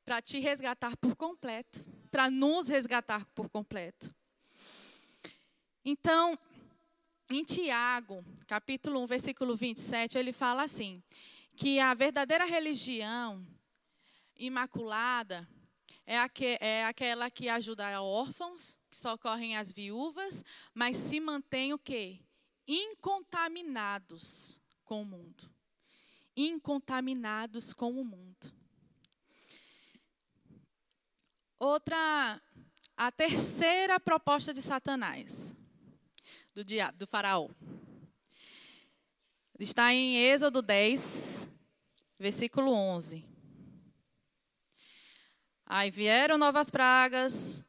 para 0.04 0.22
te 0.22 0.40
resgatar 0.40 0.96
por 0.98 1.16
completo. 1.16 1.86
Para 2.10 2.30
nos 2.30 2.68
resgatar 2.68 3.26
por 3.36 3.50
completo. 3.50 4.14
Então, 5.84 6.38
em 7.30 7.44
Tiago, 7.44 8.24
capítulo 8.48 9.02
1, 9.04 9.08
versículo 9.08 9.56
27, 9.56 10.18
ele 10.18 10.34
fala 10.34 10.64
assim: 10.64 11.04
que 11.58 11.80
a 11.80 11.94
verdadeira 11.96 12.46
religião 12.46 13.44
imaculada 14.36 15.48
é, 16.08 16.18
aque, 16.18 16.58
é 16.62 16.86
aquela 16.86 17.30
que 17.30 17.50
ajuda 17.50 18.02
órfãos, 18.02 18.80
que 18.90 18.96
socorrem 18.96 19.58
as 19.58 19.74
viúvas, 19.74 20.46
mas 20.74 20.96
se 20.96 21.20
mantém 21.20 21.74
o 21.74 21.78
quê? 21.78 22.22
Incontaminados 22.66 24.62
com 24.86 25.02
o 25.02 25.06
mundo. 25.06 25.52
Incontaminados 26.36 27.74
com 27.74 27.92
o 27.92 28.06
mundo. 28.06 28.56
Outra, 31.60 32.42
a 32.96 33.12
terceira 33.12 34.00
proposta 34.00 34.54
de 34.54 34.62
Satanás, 34.62 35.54
do 36.54 36.64
diabo, 36.64 37.00
do 37.00 37.06
faraó. 37.06 37.50
Está 39.60 39.94
em 39.94 40.16
Êxodo 40.18 40.62
10, 40.62 41.50
versículo 42.18 42.72
11. 42.72 43.37
Aí 45.70 45.92
vieram 45.92 46.38
novas 46.38 46.72
pragas, 46.72 47.64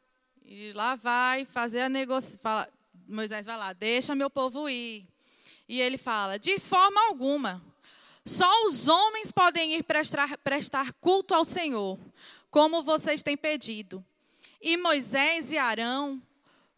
e 0.44 0.72
lá 0.72 0.94
vai 0.94 1.44
fazer 1.44 1.80
a 1.80 1.88
negociação. 1.88 2.66
Moisés 3.08 3.44
vai 3.44 3.56
lá, 3.56 3.72
deixa 3.72 4.14
meu 4.14 4.30
povo 4.30 4.68
ir. 4.68 5.04
E 5.68 5.80
ele 5.80 5.98
fala: 5.98 6.38
de 6.38 6.60
forma 6.60 7.08
alguma, 7.08 7.60
só 8.24 8.66
os 8.66 8.86
homens 8.86 9.32
podem 9.32 9.74
ir 9.74 9.82
prestar, 9.82 10.38
prestar 10.38 10.92
culto 10.94 11.34
ao 11.34 11.44
Senhor, 11.44 11.98
como 12.50 12.84
vocês 12.84 13.20
têm 13.20 13.36
pedido. 13.36 14.04
E 14.60 14.76
Moisés 14.76 15.50
e 15.50 15.58
Arão 15.58 16.22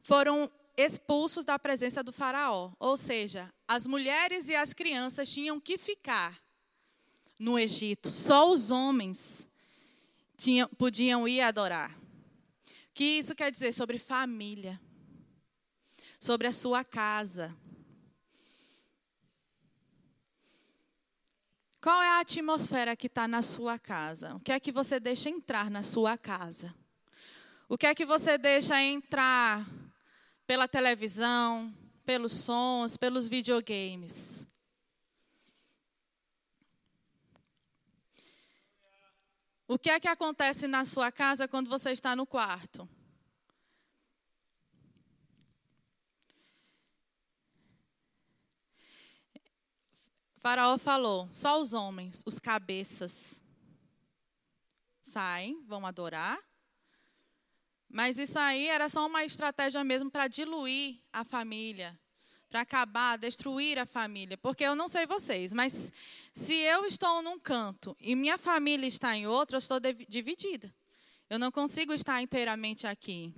foram 0.02 0.50
expulsos 0.76 1.44
da 1.44 1.58
presença 1.58 2.02
do 2.02 2.12
Faraó. 2.12 2.72
Ou 2.78 2.96
seja, 2.96 3.52
as 3.68 3.86
mulheres 3.86 4.48
e 4.48 4.54
as 4.54 4.72
crianças 4.72 5.30
tinham 5.30 5.60
que 5.60 5.76
ficar 5.76 6.38
no 7.38 7.58
Egito. 7.58 8.10
Só 8.10 8.50
os 8.50 8.70
homens 8.70 9.46
tinham, 10.40 10.68
podiam 10.70 11.28
ir 11.28 11.42
adorar. 11.42 11.94
O 11.94 12.92
que 12.94 13.04
isso 13.04 13.34
quer 13.34 13.50
dizer 13.50 13.72
sobre 13.72 13.98
família, 13.98 14.80
sobre 16.18 16.46
a 16.46 16.52
sua 16.52 16.82
casa. 16.82 17.54
Qual 21.80 22.02
é 22.02 22.08
a 22.08 22.20
atmosfera 22.20 22.96
que 22.96 23.06
está 23.06 23.28
na 23.28 23.42
sua 23.42 23.78
casa? 23.78 24.34
O 24.34 24.40
que 24.40 24.52
é 24.52 24.60
que 24.60 24.72
você 24.72 24.98
deixa 24.98 25.30
entrar 25.30 25.70
na 25.70 25.82
sua 25.82 26.18
casa? 26.18 26.74
O 27.68 27.78
que 27.78 27.86
é 27.86 27.94
que 27.94 28.04
você 28.04 28.36
deixa 28.36 28.82
entrar 28.82 29.66
pela 30.46 30.66
televisão, 30.66 31.72
pelos 32.04 32.32
sons, 32.34 32.96
pelos 32.96 33.28
videogames? 33.28 34.46
O 39.72 39.78
que 39.78 39.88
é 39.88 40.00
que 40.00 40.08
acontece 40.08 40.66
na 40.66 40.84
sua 40.84 41.12
casa 41.12 41.46
quando 41.46 41.70
você 41.70 41.92
está 41.92 42.16
no 42.16 42.26
quarto? 42.26 42.88
faraó 50.42 50.76
falou: 50.76 51.28
só 51.32 51.60
os 51.60 51.72
homens, 51.72 52.24
os 52.26 52.40
cabeças, 52.40 53.40
saem, 55.02 55.62
vão 55.66 55.86
adorar. 55.86 56.40
Mas 57.88 58.18
isso 58.18 58.40
aí 58.40 58.66
era 58.66 58.88
só 58.88 59.06
uma 59.06 59.24
estratégia 59.24 59.84
mesmo 59.84 60.10
para 60.10 60.26
diluir 60.26 61.00
a 61.12 61.22
família, 61.22 61.96
para 62.50 62.62
acabar, 62.62 63.16
destruir 63.16 63.78
a 63.78 63.86
família. 63.86 64.36
Porque 64.36 64.64
eu 64.64 64.74
não 64.74 64.88
sei 64.88 65.06
vocês, 65.06 65.52
mas 65.52 65.92
se 66.32 66.52
eu 66.52 66.84
estou 66.84 67.22
num 67.22 67.38
canto 67.38 67.96
e 68.00 68.16
minha 68.16 68.36
família 68.36 68.88
está 68.88 69.16
em 69.16 69.26
outro, 69.26 69.54
eu 69.54 69.58
estou 69.58 69.78
dividida. 70.08 70.74
Eu 71.30 71.38
não 71.38 71.52
consigo 71.52 71.94
estar 71.94 72.20
inteiramente 72.20 72.88
aqui. 72.88 73.32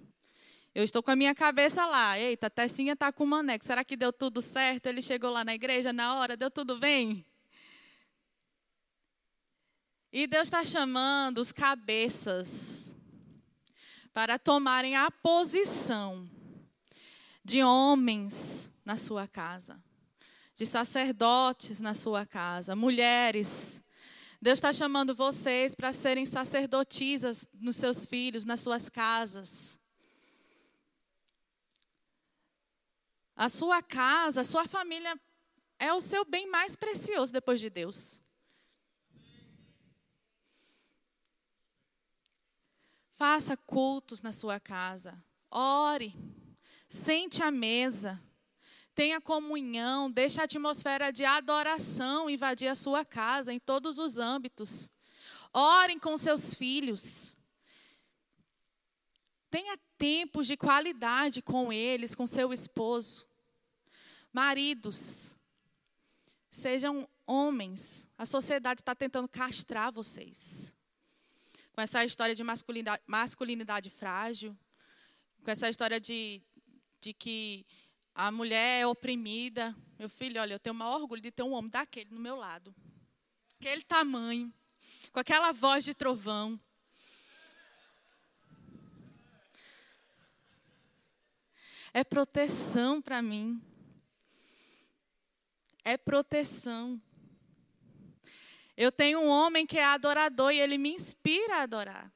Eu 0.75 0.83
estou 0.83 1.03
com 1.03 1.11
a 1.11 1.17
minha 1.17 1.35
cabeça 1.35 1.85
lá. 1.85 2.19
Eita, 2.19 2.47
a 2.47 2.51
Tessinha 2.51 2.95
está 2.95 3.13
com 3.13 3.25
o 3.25 3.27
maneco. 3.27 3.63
Será 3.63 3.85
que 3.85 3.95
deu 3.95 4.11
tudo 4.11 4.41
certo? 4.41 4.87
Ele 4.87 5.03
chegou 5.03 5.31
lá 5.31 5.45
na 5.45 5.55
igreja 5.55 5.93
na 5.93 6.17
hora, 6.17 6.35
deu 6.35 6.51
tudo 6.51 6.79
bem? 6.79 7.23
E 10.11 10.27
Deus 10.27 10.45
está 10.45 10.65
chamando 10.65 11.39
os 11.39 11.53
cabeças 11.53 12.97
para 14.15 14.39
tomarem 14.39 14.97
a 14.97 15.11
posição 15.11 16.29
de 17.45 17.63
homens 17.63 18.72
na 18.85 18.97
sua 18.97 19.27
casa, 19.27 19.83
de 20.55 20.67
sacerdotes 20.67 21.81
na 21.81 21.95
sua 21.95 22.27
casa, 22.27 22.75
mulheres. 22.75 23.81
Deus 24.41 24.59
está 24.59 24.73
chamando 24.73 25.15
vocês 25.15 25.75
para 25.75 25.93
serem 25.93 26.27
sacerdotisas 26.27 27.49
nos 27.55 27.77
seus 27.77 28.05
filhos, 28.05 28.45
nas 28.45 28.61
suas 28.61 28.89
casas. 28.89 29.79
A 33.37 33.49
sua 33.49 33.83
casa, 33.83 34.41
a 34.41 34.45
sua 34.45 34.67
família 34.67 35.19
é 35.79 35.93
o 35.93 36.01
seu 36.01 36.25
bem 36.25 36.49
mais 36.49 36.77
precioso 36.77 37.33
depois 37.33 37.61
de 37.61 37.71
Deus. 37.71 38.23
Faça 43.13 43.57
cultos 43.57 44.23
na 44.23 44.33
sua 44.33 44.59
casa. 44.59 45.25
Ore. 45.51 46.15
Sente 46.89 47.43
à 47.43 47.51
mesa 47.51 48.21
tenha 48.95 49.21
comunhão, 49.21 50.11
deixe 50.11 50.41
a 50.41 50.45
atmosfera 50.45 51.13
de 51.13 51.25
adoração 51.25 52.29
invadir 52.29 52.69
a 52.69 52.75
sua 52.75 53.05
casa 53.05 53.53
em 53.53 53.59
todos 53.59 53.99
os 53.99 54.19
âmbitos. 54.19 54.91
Orem 55.53 55.99
com 55.99 56.17
seus 56.17 56.55
filhos. 56.55 57.37
Tenha 59.51 59.79
tempos 59.99 60.47
de 60.47 60.57
qualidade 60.57 61.43
com 61.43 61.73
eles, 61.73 62.15
com 62.15 62.27
seu 62.27 62.53
esposo. 62.53 63.27
Maridos, 64.33 65.37
sejam 66.51 67.09
homens. 67.27 68.09
A 68.17 68.25
sociedade 68.25 68.81
está 68.81 68.95
tentando 68.95 69.29
castrar 69.29 69.93
vocês. 69.93 70.75
Com 71.73 71.81
essa 71.81 72.05
história 72.05 72.35
de 72.35 72.43
masculinidade, 72.43 73.03
masculinidade 73.07 73.91
frágil, 73.91 74.57
com 75.43 75.51
essa 75.51 75.69
história 75.69 76.01
de, 76.01 76.43
de 77.01 77.13
que 77.13 77.67
a 78.15 78.31
mulher 78.31 78.81
é 78.81 78.87
oprimida. 78.87 79.75
Meu 79.99 80.09
filho, 80.09 80.41
olha, 80.41 80.55
eu 80.55 80.59
tenho 80.59 80.75
o 80.75 80.79
maior 80.79 81.01
orgulho 81.01 81.23
de 81.23 81.31
ter 81.31 81.43
um 81.43 81.53
homem 81.53 81.71
daquele 81.71 82.11
no 82.11 82.21
meu 82.21 82.37
lado. 82.37 82.75
Aquele 83.59 83.83
tamanho, 83.83 84.53
com 85.13 85.21
aquela 85.21 85.53
voz 85.53 85.85
de 85.85 85.95
trovão. 85.95 86.61
É 91.95 92.03
proteção 92.03 93.01
para 93.01 93.21
mim. 93.23 93.61
É 95.85 95.97
proteção. 95.97 97.01
Eu 98.77 98.91
tenho 98.91 99.21
um 99.21 99.29
homem 99.29 99.67
que 99.67 99.79
é 99.79 99.85
adorador 99.85 100.51
e 100.51 100.61
ele 100.61 100.79
me 100.79 100.91
inspira 100.91 101.57
a 101.57 101.63
adorar. 101.63 102.13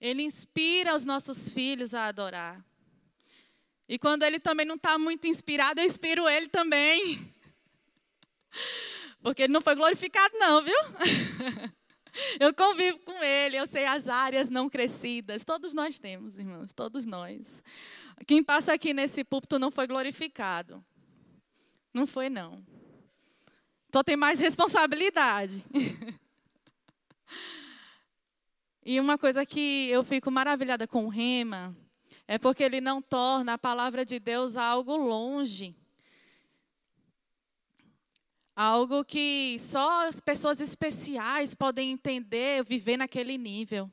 Ele 0.00 0.22
inspira 0.22 0.94
os 0.94 1.04
nossos 1.04 1.50
filhos 1.50 1.94
a 1.94 2.06
adorar. 2.06 2.67
E 3.88 3.98
quando 3.98 4.22
ele 4.22 4.38
também 4.38 4.66
não 4.66 4.74
está 4.74 4.98
muito 4.98 5.26
inspirado, 5.26 5.80
eu 5.80 5.86
inspiro 5.86 6.28
ele 6.28 6.48
também. 6.48 7.32
Porque 9.22 9.42
ele 9.42 9.52
não 9.52 9.62
foi 9.62 9.74
glorificado, 9.74 10.36
não, 10.38 10.62
viu? 10.62 10.74
Eu 12.40 12.52
convivo 12.52 12.98
com 13.00 13.22
ele, 13.22 13.56
eu 13.56 13.66
sei 13.66 13.84
as 13.84 14.08
áreas 14.08 14.50
não 14.50 14.68
crescidas. 14.68 15.44
Todos 15.44 15.72
nós 15.72 16.00
temos, 16.00 16.36
irmãos, 16.36 16.72
todos 16.72 17.06
nós. 17.06 17.62
Quem 18.26 18.42
passa 18.42 18.72
aqui 18.72 18.92
nesse 18.92 19.22
púlpito 19.22 19.56
não 19.56 19.70
foi 19.70 19.86
glorificado. 19.86 20.84
Não 21.94 22.08
foi, 22.08 22.28
não. 22.28 22.64
Então 23.88 24.02
tem 24.02 24.16
mais 24.16 24.40
responsabilidade. 24.40 25.64
e 28.84 28.98
uma 28.98 29.16
coisa 29.16 29.46
que 29.46 29.88
eu 29.88 30.02
fico 30.02 30.28
maravilhada 30.28 30.88
com 30.88 31.04
o 31.04 31.08
Rema 31.08 31.76
é 32.28 32.36
porque 32.36 32.62
ele 32.62 32.78
não 32.78 33.00
torna 33.00 33.54
a 33.54 33.58
palavra 33.58 34.04
de 34.04 34.20
Deus 34.20 34.54
algo 34.54 34.94
longe. 34.98 35.74
Algo 38.54 39.02
que 39.02 39.56
só 39.58 40.06
as 40.06 40.20
pessoas 40.20 40.60
especiais 40.60 41.54
podem 41.54 41.90
entender, 41.90 42.62
viver 42.64 42.98
naquele 42.98 43.38
nível. 43.38 43.90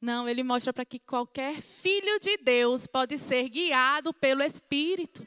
Não, 0.00 0.28
ele 0.28 0.42
mostra 0.42 0.72
para 0.72 0.84
que 0.84 0.98
qualquer 0.98 1.60
filho 1.60 2.18
de 2.18 2.38
Deus 2.38 2.88
pode 2.88 3.16
ser 3.18 3.48
guiado 3.48 4.12
pelo 4.12 4.42
Espírito. 4.42 5.24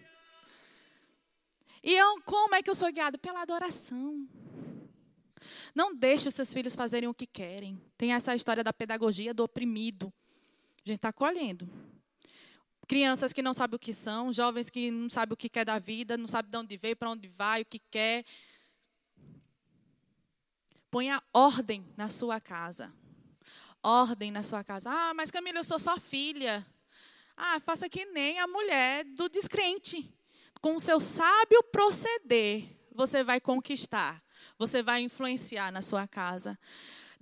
E 1.81 1.93
eu, 1.93 2.21
como 2.25 2.55
é 2.55 2.61
que 2.61 2.69
eu 2.69 2.75
sou 2.75 2.91
guiado? 2.91 3.17
Pela 3.17 3.41
adoração. 3.41 4.27
Não 5.73 5.95
deixe 5.95 6.27
os 6.27 6.35
seus 6.35 6.51
filhos 6.51 6.75
fazerem 6.75 7.07
o 7.07 7.13
que 7.13 7.27
querem. 7.27 7.79
Tem 7.97 8.11
essa 8.13 8.35
história 8.35 8.63
da 8.63 8.73
pedagogia 8.73 9.33
do 9.33 9.43
oprimido. 9.43 10.11
A 10.85 10.89
gente 10.89 10.97
está 10.97 11.13
colhendo. 11.13 11.69
Crianças 12.87 13.31
que 13.31 13.41
não 13.41 13.53
sabem 13.53 13.75
o 13.75 13.79
que 13.79 13.93
são, 13.93 14.33
jovens 14.33 14.69
que 14.69 14.91
não 14.91 15.09
sabem 15.09 15.33
o 15.33 15.37
que 15.37 15.49
quer 15.49 15.65
da 15.65 15.79
vida, 15.79 16.17
não 16.17 16.27
sabem 16.27 16.51
de 16.51 16.57
onde 16.57 16.77
veio, 16.77 16.95
para 16.95 17.09
onde 17.09 17.27
vai, 17.27 17.61
o 17.61 17.65
que 17.65 17.79
quer. 17.79 18.25
Ponha 20.91 21.21
ordem 21.33 21.85
na 21.97 22.09
sua 22.09 22.39
casa. 22.39 22.93
Ordem 23.81 24.31
na 24.31 24.43
sua 24.43 24.63
casa. 24.63 24.89
Ah, 24.91 25.13
mas 25.13 25.31
Camila, 25.31 25.59
eu 25.59 25.63
sou 25.63 25.79
só 25.79 25.99
filha. 25.99 26.65
Ah, 27.35 27.59
faça 27.59 27.89
que 27.89 28.05
nem 28.05 28.39
a 28.39 28.47
mulher 28.47 29.03
do 29.05 29.27
descrente 29.27 30.13
com 30.63 30.77
o 30.77 30.79
seu 30.79 30.97
sábio 30.97 31.61
proceder, 31.63 32.63
você 32.95 33.21
vai 33.21 33.41
conquistar, 33.41 34.23
você 34.57 34.81
vai 34.81 35.01
influenciar 35.01 35.73
na 35.73 35.81
sua 35.81 36.07
casa. 36.07 36.57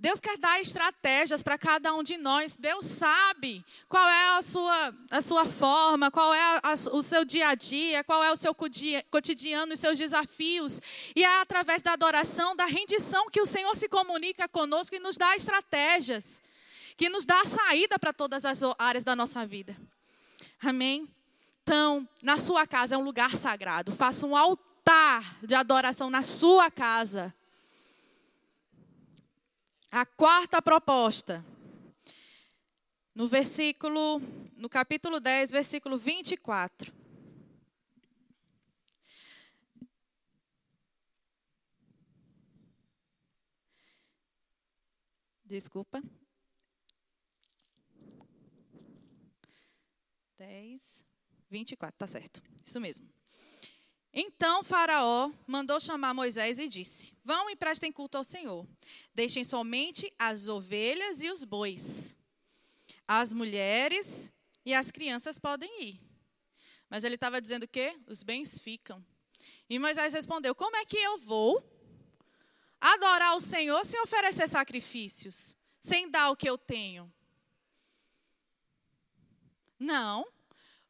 Deus 0.02 0.18
quer 0.18 0.36
dar 0.36 0.60
estratégias 0.60 1.44
para 1.44 1.56
cada 1.56 1.94
um 1.94 2.02
de 2.02 2.16
nós. 2.16 2.56
Deus 2.56 2.86
sabe 2.86 3.64
qual 3.88 4.04
é 4.08 4.36
a 4.36 4.42
sua, 4.42 4.92
a 5.08 5.20
sua 5.22 5.44
forma, 5.44 6.10
qual 6.10 6.34
é 6.34 6.40
a, 6.40 6.60
a, 6.64 6.72
o 6.92 7.00
seu 7.00 7.24
dia 7.24 7.50
a 7.50 7.54
dia, 7.54 8.02
qual 8.02 8.20
é 8.24 8.32
o 8.32 8.34
seu 8.34 8.52
cotidiano, 8.52 9.74
os 9.74 9.78
seus 9.78 9.96
desafios. 9.96 10.80
E 11.14 11.22
é 11.22 11.40
através 11.40 11.82
da 11.82 11.92
adoração, 11.92 12.56
da 12.56 12.64
rendição, 12.64 13.30
que 13.30 13.40
o 13.40 13.46
Senhor 13.46 13.76
se 13.76 13.88
comunica 13.88 14.48
conosco 14.48 14.96
e 14.96 14.98
nos 14.98 15.16
dá 15.16 15.36
estratégias, 15.36 16.42
que 16.96 17.08
nos 17.08 17.24
dá 17.24 17.44
saída 17.44 17.96
para 17.96 18.12
todas 18.12 18.44
as 18.44 18.60
áreas 18.80 19.04
da 19.04 19.14
nossa 19.14 19.46
vida. 19.46 19.76
Amém? 20.60 21.08
Então, 21.62 22.08
na 22.20 22.38
sua 22.38 22.66
casa 22.66 22.96
é 22.96 22.98
um 22.98 23.04
lugar 23.04 23.36
sagrado. 23.36 23.92
Faça 23.92 24.26
um 24.26 24.36
altar 24.36 25.36
de 25.44 25.54
adoração 25.54 26.10
na 26.10 26.24
sua 26.24 26.72
casa. 26.72 27.32
A 29.94 30.06
quarta 30.06 30.62
proposta. 30.62 31.44
No 33.14 33.28
versículo, 33.28 34.22
no 34.56 34.66
capítulo 34.66 35.20
10, 35.20 35.50
versículo 35.50 35.98
24. 35.98 36.90
Desculpa. 45.44 46.02
10. 50.38 51.04
24, 51.50 51.98
tá 51.98 52.06
certo. 52.06 52.42
Isso 52.64 52.80
mesmo. 52.80 53.06
Então 54.12 54.62
Faraó 54.62 55.32
mandou 55.46 55.80
chamar 55.80 56.12
Moisés 56.12 56.58
e 56.58 56.68
disse: 56.68 57.14
Vão 57.24 57.48
e 57.48 57.56
prestem 57.56 57.90
culto 57.90 58.18
ao 58.18 58.24
Senhor. 58.24 58.68
Deixem 59.14 59.42
somente 59.42 60.12
as 60.18 60.48
ovelhas 60.48 61.22
e 61.22 61.30
os 61.30 61.44
bois. 61.44 62.14
As 63.08 63.32
mulheres 63.32 64.30
e 64.64 64.74
as 64.74 64.90
crianças 64.90 65.38
podem 65.38 65.82
ir. 65.82 66.00
Mas 66.90 67.04
ele 67.04 67.14
estava 67.14 67.40
dizendo 67.40 67.62
o 67.62 67.68
quê? 67.68 67.98
Os 68.06 68.22
bens 68.22 68.58
ficam. 68.58 69.02
E 69.68 69.78
Moisés 69.78 70.12
respondeu: 70.12 70.54
Como 70.54 70.76
é 70.76 70.84
que 70.84 70.98
eu 70.98 71.18
vou 71.18 71.66
adorar 72.78 73.34
o 73.34 73.40
Senhor 73.40 73.82
sem 73.86 73.98
oferecer 74.02 74.46
sacrifícios? 74.46 75.56
Sem 75.80 76.10
dar 76.10 76.30
o 76.30 76.36
que 76.36 76.48
eu 76.48 76.58
tenho? 76.58 77.10
Não. 79.78 80.26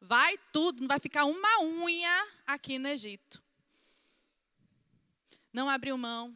Vai 0.05 0.37
tudo, 0.51 0.81
não 0.81 0.87
vai 0.89 0.99
ficar 0.99 1.23
uma 1.23 1.61
unha 1.61 2.27
aqui 2.45 2.77
no 2.77 2.89
Egito. 2.89 3.41
Não 5.53 5.69
abriu 5.69 5.97
mão. 5.97 6.35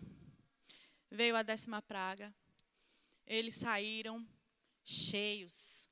Veio 1.12 1.36
a 1.36 1.44
décima 1.44 1.82
praga. 1.82 2.34
Eles 3.26 3.56
saíram 3.56 4.26
cheios, 4.86 5.90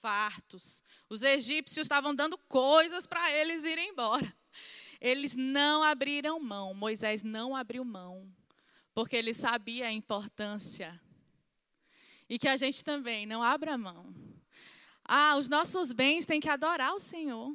fartos. 0.00 0.80
Os 1.08 1.22
egípcios 1.22 1.86
estavam 1.86 2.14
dando 2.14 2.38
coisas 2.38 3.04
para 3.04 3.32
eles 3.32 3.64
irem 3.64 3.88
embora. 3.88 4.32
Eles 5.00 5.34
não 5.34 5.82
abriram 5.82 6.38
mão. 6.38 6.72
Moisés 6.72 7.24
não 7.24 7.56
abriu 7.56 7.84
mão, 7.84 8.32
porque 8.94 9.16
ele 9.16 9.34
sabia 9.34 9.88
a 9.88 9.92
importância. 9.92 11.00
E 12.28 12.38
que 12.38 12.46
a 12.46 12.56
gente 12.56 12.84
também 12.84 13.26
não 13.26 13.42
abra 13.42 13.76
mão 13.76 14.25
ah, 15.08 15.36
os 15.36 15.48
nossos 15.48 15.92
bens 15.92 16.26
têm 16.26 16.40
que 16.40 16.48
adorar 16.48 16.94
o 16.94 17.00
Senhor. 17.00 17.54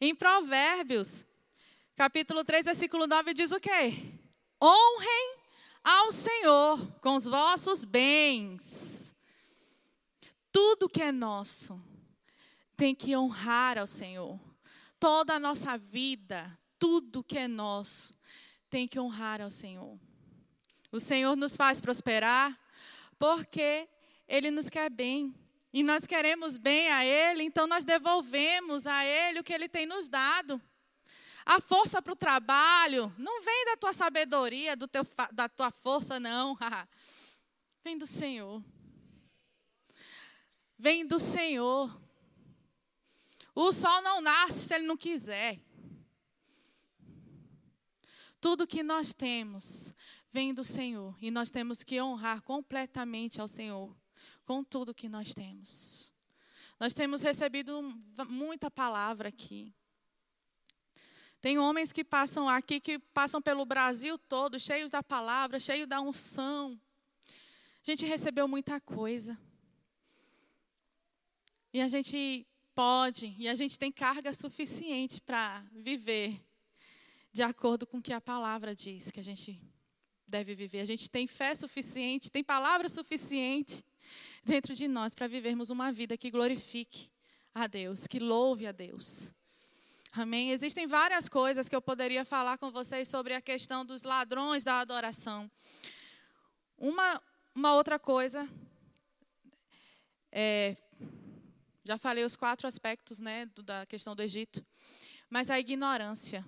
Em 0.00 0.14
Provérbios, 0.14 1.24
capítulo 1.94 2.44
3, 2.44 2.66
versículo 2.66 3.06
9, 3.06 3.34
diz 3.34 3.52
o 3.52 3.60
quê? 3.60 4.14
Honrem 4.62 5.36
ao 5.84 6.10
Senhor 6.10 6.92
com 7.00 7.16
os 7.16 7.24
vossos 7.24 7.84
bens. 7.84 9.14
Tudo 10.52 10.88
que 10.88 11.02
é 11.02 11.12
nosso 11.12 11.80
tem 12.76 12.94
que 12.94 13.16
honrar 13.16 13.78
ao 13.78 13.86
Senhor. 13.86 14.38
Toda 14.98 15.34
a 15.34 15.38
nossa 15.38 15.78
vida, 15.78 16.58
tudo 16.78 17.22
que 17.22 17.38
é 17.38 17.46
nosso, 17.46 18.14
tem 18.68 18.88
que 18.88 18.98
honrar 18.98 19.40
ao 19.40 19.50
Senhor. 19.50 19.98
O 20.90 20.98
Senhor 20.98 21.36
nos 21.36 21.56
faz 21.56 21.80
prosperar 21.80 22.58
porque 23.18 23.88
Ele 24.26 24.50
nos 24.50 24.68
quer 24.68 24.90
bem 24.90 25.34
e 25.78 25.82
nós 25.84 26.04
queremos 26.04 26.56
bem 26.56 26.90
a 26.90 27.04
Ele, 27.04 27.44
então 27.44 27.64
nós 27.64 27.84
devolvemos 27.84 28.84
a 28.84 29.04
Ele 29.04 29.38
o 29.38 29.44
que 29.44 29.52
Ele 29.52 29.68
tem 29.68 29.86
nos 29.86 30.08
dado. 30.08 30.60
A 31.46 31.60
força 31.60 32.02
para 32.02 32.12
o 32.12 32.16
trabalho 32.16 33.14
não 33.16 33.44
vem 33.44 33.64
da 33.64 33.76
tua 33.76 33.92
sabedoria, 33.92 34.74
do 34.74 34.88
teu, 34.88 35.06
da 35.30 35.48
tua 35.48 35.70
força, 35.70 36.18
não. 36.18 36.58
vem 37.84 37.96
do 37.96 38.06
Senhor. 38.06 38.60
Vem 40.76 41.06
do 41.06 41.20
Senhor. 41.20 41.96
O 43.54 43.70
sol 43.72 44.02
não 44.02 44.20
nasce 44.20 44.66
se 44.66 44.74
Ele 44.74 44.84
não 44.84 44.96
quiser. 44.96 45.60
Tudo 48.40 48.66
que 48.66 48.82
nós 48.82 49.14
temos 49.14 49.94
vem 50.32 50.52
do 50.52 50.64
Senhor 50.64 51.16
e 51.22 51.30
nós 51.30 51.52
temos 51.52 51.84
que 51.84 52.02
honrar 52.02 52.42
completamente 52.42 53.40
ao 53.40 53.46
Senhor 53.46 53.96
com 54.48 54.64
tudo 54.64 54.94
que 54.94 55.10
nós 55.10 55.34
temos. 55.34 56.10
Nós 56.80 56.94
temos 56.94 57.20
recebido 57.20 57.82
muita 58.26 58.70
palavra 58.70 59.28
aqui. 59.28 59.74
Tem 61.38 61.58
homens 61.58 61.92
que 61.92 62.02
passam 62.02 62.48
aqui, 62.48 62.80
que 62.80 62.98
passam 62.98 63.42
pelo 63.42 63.66
Brasil 63.66 64.16
todo, 64.16 64.58
cheios 64.58 64.90
da 64.90 65.02
palavra, 65.02 65.60
cheios 65.60 65.86
da 65.86 66.00
unção. 66.00 66.80
A 67.86 67.90
gente 67.90 68.06
recebeu 68.06 68.48
muita 68.48 68.80
coisa. 68.80 69.38
E 71.70 71.82
a 71.82 71.88
gente 71.88 72.46
pode, 72.74 73.34
e 73.38 73.48
a 73.48 73.54
gente 73.54 73.78
tem 73.78 73.92
carga 73.92 74.32
suficiente 74.32 75.20
para 75.20 75.60
viver 75.72 76.42
de 77.34 77.42
acordo 77.42 77.86
com 77.86 77.98
o 77.98 78.02
que 78.02 78.14
a 78.14 78.20
palavra 78.20 78.74
diz 78.74 79.10
que 79.10 79.20
a 79.20 79.22
gente 79.22 79.60
deve 80.26 80.54
viver. 80.54 80.80
A 80.80 80.86
gente 80.86 81.10
tem 81.10 81.26
fé 81.26 81.54
suficiente, 81.54 82.30
tem 82.30 82.42
palavra 82.42 82.88
suficiente 82.88 83.84
dentro 84.44 84.74
de 84.74 84.88
nós 84.88 85.14
para 85.14 85.26
vivermos 85.26 85.70
uma 85.70 85.92
vida 85.92 86.16
que 86.16 86.30
glorifique 86.30 87.10
a 87.54 87.66
Deus, 87.66 88.06
que 88.06 88.18
louve 88.18 88.66
a 88.66 88.72
Deus. 88.72 89.34
Amém? 90.12 90.50
Existem 90.50 90.86
várias 90.86 91.28
coisas 91.28 91.68
que 91.68 91.76
eu 91.76 91.82
poderia 91.82 92.24
falar 92.24 92.58
com 92.58 92.70
vocês 92.70 93.08
sobre 93.08 93.34
a 93.34 93.40
questão 93.40 93.84
dos 93.84 94.02
ladrões 94.02 94.64
da 94.64 94.80
adoração. 94.80 95.50
Uma, 96.76 97.22
uma 97.54 97.74
outra 97.74 97.98
coisa, 97.98 98.48
é, 100.32 100.76
já 101.84 101.98
falei 101.98 102.24
os 102.24 102.36
quatro 102.36 102.66
aspectos 102.66 103.18
né, 103.18 103.46
do, 103.46 103.62
da 103.62 103.84
questão 103.86 104.14
do 104.14 104.22
Egito, 104.22 104.64
mas 105.28 105.50
a 105.50 105.58
ignorância 105.58 106.44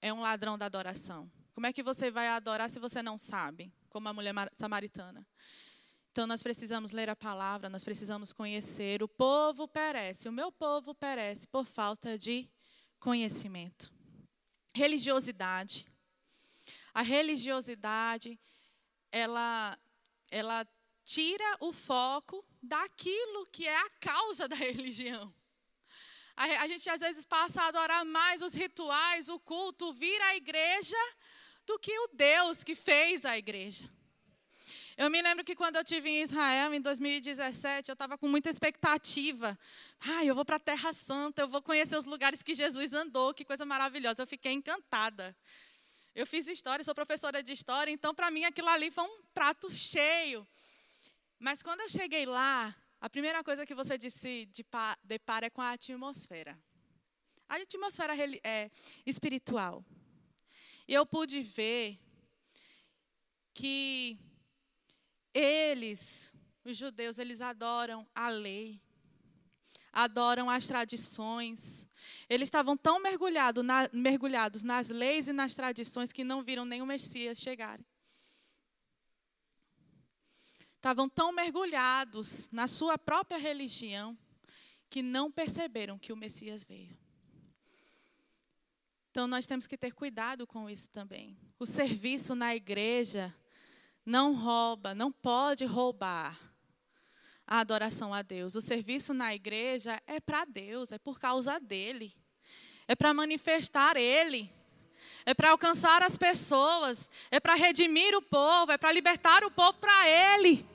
é 0.00 0.12
um 0.12 0.20
ladrão 0.20 0.58
da 0.58 0.66
adoração. 0.66 1.30
Como 1.52 1.66
é 1.66 1.72
que 1.72 1.82
você 1.82 2.10
vai 2.10 2.28
adorar 2.28 2.68
se 2.68 2.78
você 2.78 3.02
não 3.02 3.16
sabe? 3.16 3.72
Como 3.88 4.08
a 4.08 4.12
mulher 4.12 4.34
samaritana. 4.54 5.26
Então 6.12 6.26
nós 6.26 6.42
precisamos 6.42 6.90
ler 6.90 7.08
a 7.08 7.16
palavra, 7.16 7.70
nós 7.70 7.84
precisamos 7.84 8.34
conhecer. 8.34 9.02
O 9.02 9.08
povo 9.08 9.66
perece, 9.66 10.28
o 10.28 10.32
meu 10.32 10.52
povo 10.52 10.94
perece 10.94 11.46
por 11.46 11.64
falta 11.64 12.18
de 12.18 12.46
conhecimento. 13.00 13.90
Religiosidade. 14.74 15.86
A 16.92 17.00
religiosidade, 17.00 18.38
ela, 19.10 19.78
ela 20.30 20.68
tira 21.02 21.56
o 21.60 21.72
foco 21.72 22.44
daquilo 22.62 23.46
que 23.46 23.66
é 23.66 23.74
a 23.74 23.90
causa 23.98 24.46
da 24.46 24.54
religião. 24.56 25.34
A, 26.36 26.44
a 26.44 26.68
gente 26.68 26.90
às 26.90 27.00
vezes 27.00 27.24
passa 27.24 27.62
a 27.62 27.68
adorar 27.68 28.04
mais 28.04 28.42
os 28.42 28.54
rituais, 28.54 29.30
o 29.30 29.40
culto, 29.40 29.94
vir 29.94 30.20
à 30.20 30.36
igreja, 30.36 30.96
do 31.64 31.78
que 31.78 31.98
o 32.00 32.08
Deus 32.08 32.62
que 32.62 32.74
fez 32.74 33.24
a 33.24 33.38
igreja. 33.38 33.88
Eu 34.96 35.08
me 35.08 35.22
lembro 35.22 35.42
que 35.42 35.54
quando 35.54 35.76
eu 35.76 35.84
tive 35.84 36.10
em 36.10 36.22
Israel, 36.22 36.74
em 36.74 36.80
2017, 36.80 37.88
eu 37.88 37.94
estava 37.94 38.18
com 38.18 38.28
muita 38.28 38.50
expectativa. 38.50 39.58
Ai, 40.00 40.28
eu 40.28 40.34
vou 40.34 40.44
para 40.44 40.56
a 40.56 40.60
Terra 40.60 40.92
Santa, 40.92 41.42
eu 41.42 41.48
vou 41.48 41.62
conhecer 41.62 41.96
os 41.96 42.04
lugares 42.04 42.42
que 42.42 42.54
Jesus 42.54 42.92
andou, 42.92 43.32
que 43.32 43.44
coisa 43.44 43.64
maravilhosa. 43.64 44.22
Eu 44.22 44.26
fiquei 44.26 44.52
encantada. 44.52 45.34
Eu 46.14 46.26
fiz 46.26 46.46
história, 46.46 46.84
sou 46.84 46.94
professora 46.94 47.42
de 47.42 47.52
história, 47.52 47.90
então 47.90 48.14
para 48.14 48.30
mim 48.30 48.44
aquilo 48.44 48.68
ali 48.68 48.90
foi 48.90 49.04
um 49.04 49.22
prato 49.32 49.70
cheio. 49.70 50.46
Mas 51.38 51.62
quando 51.62 51.80
eu 51.80 51.88
cheguei 51.88 52.26
lá, 52.26 52.76
a 53.00 53.08
primeira 53.08 53.42
coisa 53.42 53.64
que 53.64 53.74
você 53.74 53.96
disse 53.96 54.44
de 54.46 54.64
depara 55.02 55.46
é 55.46 55.50
com 55.50 55.62
a 55.62 55.72
atmosfera. 55.72 56.58
A 57.48 57.56
atmosfera 57.56 58.14
é 58.44 58.70
espiritual. 59.06 59.84
E 60.86 60.92
eu 60.92 61.06
pude 61.06 61.40
ver 61.40 61.98
que 63.54 64.18
eles, 65.34 66.34
os 66.64 66.76
judeus, 66.76 67.18
eles 67.18 67.40
adoram 67.40 68.06
a 68.14 68.28
lei, 68.28 68.80
adoram 69.92 70.48
as 70.48 70.66
tradições. 70.66 71.86
Eles 72.28 72.46
estavam 72.46 72.76
tão 72.76 73.00
mergulhado 73.00 73.62
na, 73.62 73.88
mergulhados 73.92 74.62
nas 74.62 74.88
leis 74.88 75.28
e 75.28 75.32
nas 75.32 75.54
tradições 75.54 76.12
que 76.12 76.24
não 76.24 76.42
viram 76.42 76.64
nenhum 76.64 76.86
Messias 76.86 77.38
chegar. 77.38 77.80
Estavam 80.76 81.08
tão 81.08 81.30
mergulhados 81.32 82.50
na 82.50 82.66
sua 82.66 82.98
própria 82.98 83.38
religião 83.38 84.18
que 84.90 85.00
não 85.00 85.30
perceberam 85.30 85.98
que 85.98 86.12
o 86.12 86.16
Messias 86.16 86.64
veio. 86.64 86.98
Então 89.10 89.26
nós 89.26 89.46
temos 89.46 89.66
que 89.66 89.76
ter 89.76 89.92
cuidado 89.92 90.46
com 90.46 90.68
isso 90.68 90.90
também. 90.90 91.38
O 91.58 91.66
serviço 91.66 92.34
na 92.34 92.56
igreja 92.56 93.32
não 94.04 94.34
rouba, 94.34 94.94
não 94.94 95.12
pode 95.12 95.64
roubar 95.64 96.38
a 97.46 97.60
adoração 97.60 98.12
a 98.12 98.22
Deus. 98.22 98.54
O 98.54 98.60
serviço 98.60 99.14
na 99.14 99.34
igreja 99.34 100.00
é 100.06 100.20
para 100.20 100.44
Deus, 100.44 100.92
é 100.92 100.98
por 100.98 101.18
causa 101.18 101.60
dele. 101.60 102.12
É 102.88 102.94
para 102.94 103.14
manifestar 103.14 103.96
ele. 103.96 104.50
É 105.24 105.32
para 105.34 105.50
alcançar 105.50 106.02
as 106.02 106.18
pessoas, 106.18 107.08
é 107.30 107.38
para 107.38 107.54
redimir 107.54 108.16
o 108.16 108.22
povo, 108.22 108.72
é 108.72 108.78
para 108.78 108.90
libertar 108.90 109.44
o 109.44 109.50
povo 109.50 109.78
para 109.78 110.08
ele. 110.08 110.66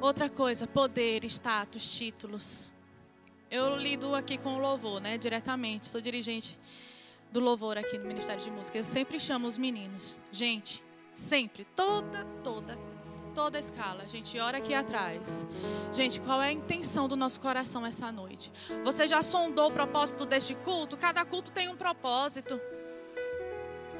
Outra 0.00 0.28
coisa, 0.30 0.66
poder, 0.66 1.24
status, 1.24 1.96
títulos. 1.96 2.72
Eu 3.50 3.76
lido 3.76 4.14
aqui 4.14 4.38
com 4.38 4.56
o 4.56 4.58
louvor, 4.58 5.00
né, 5.00 5.18
diretamente. 5.18 5.86
Sou 5.86 6.00
dirigente 6.00 6.58
do 7.34 7.40
louvor 7.40 7.76
aqui 7.76 7.98
no 7.98 8.04
Ministério 8.04 8.40
de 8.40 8.48
Música. 8.48 8.78
Eu 8.78 8.84
sempre 8.84 9.18
chamo 9.18 9.48
os 9.48 9.58
meninos. 9.58 10.20
Gente, 10.30 10.84
sempre, 11.12 11.66
toda, 11.74 12.24
toda, 12.44 12.78
toda 13.34 13.58
a 13.58 13.60
escala. 13.60 14.06
Gente 14.06 14.38
ora 14.38 14.58
aqui 14.58 14.72
atrás. 14.72 15.44
Gente, 15.92 16.20
qual 16.20 16.40
é 16.40 16.50
a 16.50 16.52
intenção 16.52 17.08
do 17.08 17.16
nosso 17.16 17.40
coração 17.40 17.84
essa 17.84 18.12
noite? 18.12 18.52
Você 18.84 19.08
já 19.08 19.20
sondou 19.20 19.66
o 19.66 19.72
propósito 19.72 20.24
deste 20.24 20.54
culto? 20.54 20.96
Cada 20.96 21.24
culto 21.24 21.50
tem 21.50 21.68
um 21.68 21.76
propósito. 21.76 22.60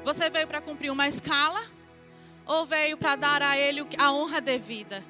Você 0.05 0.29
veio 0.29 0.47
para 0.47 0.61
cumprir 0.61 0.89
uma 0.89 1.05
escala 1.05 1.61
ou 2.45 2.65
veio 2.65 2.95
para 2.95 3.17
dar 3.17 3.41
a 3.41 3.57
ele 3.57 3.85
a 3.97 4.13
honra 4.13 4.39
devida? 4.39 5.03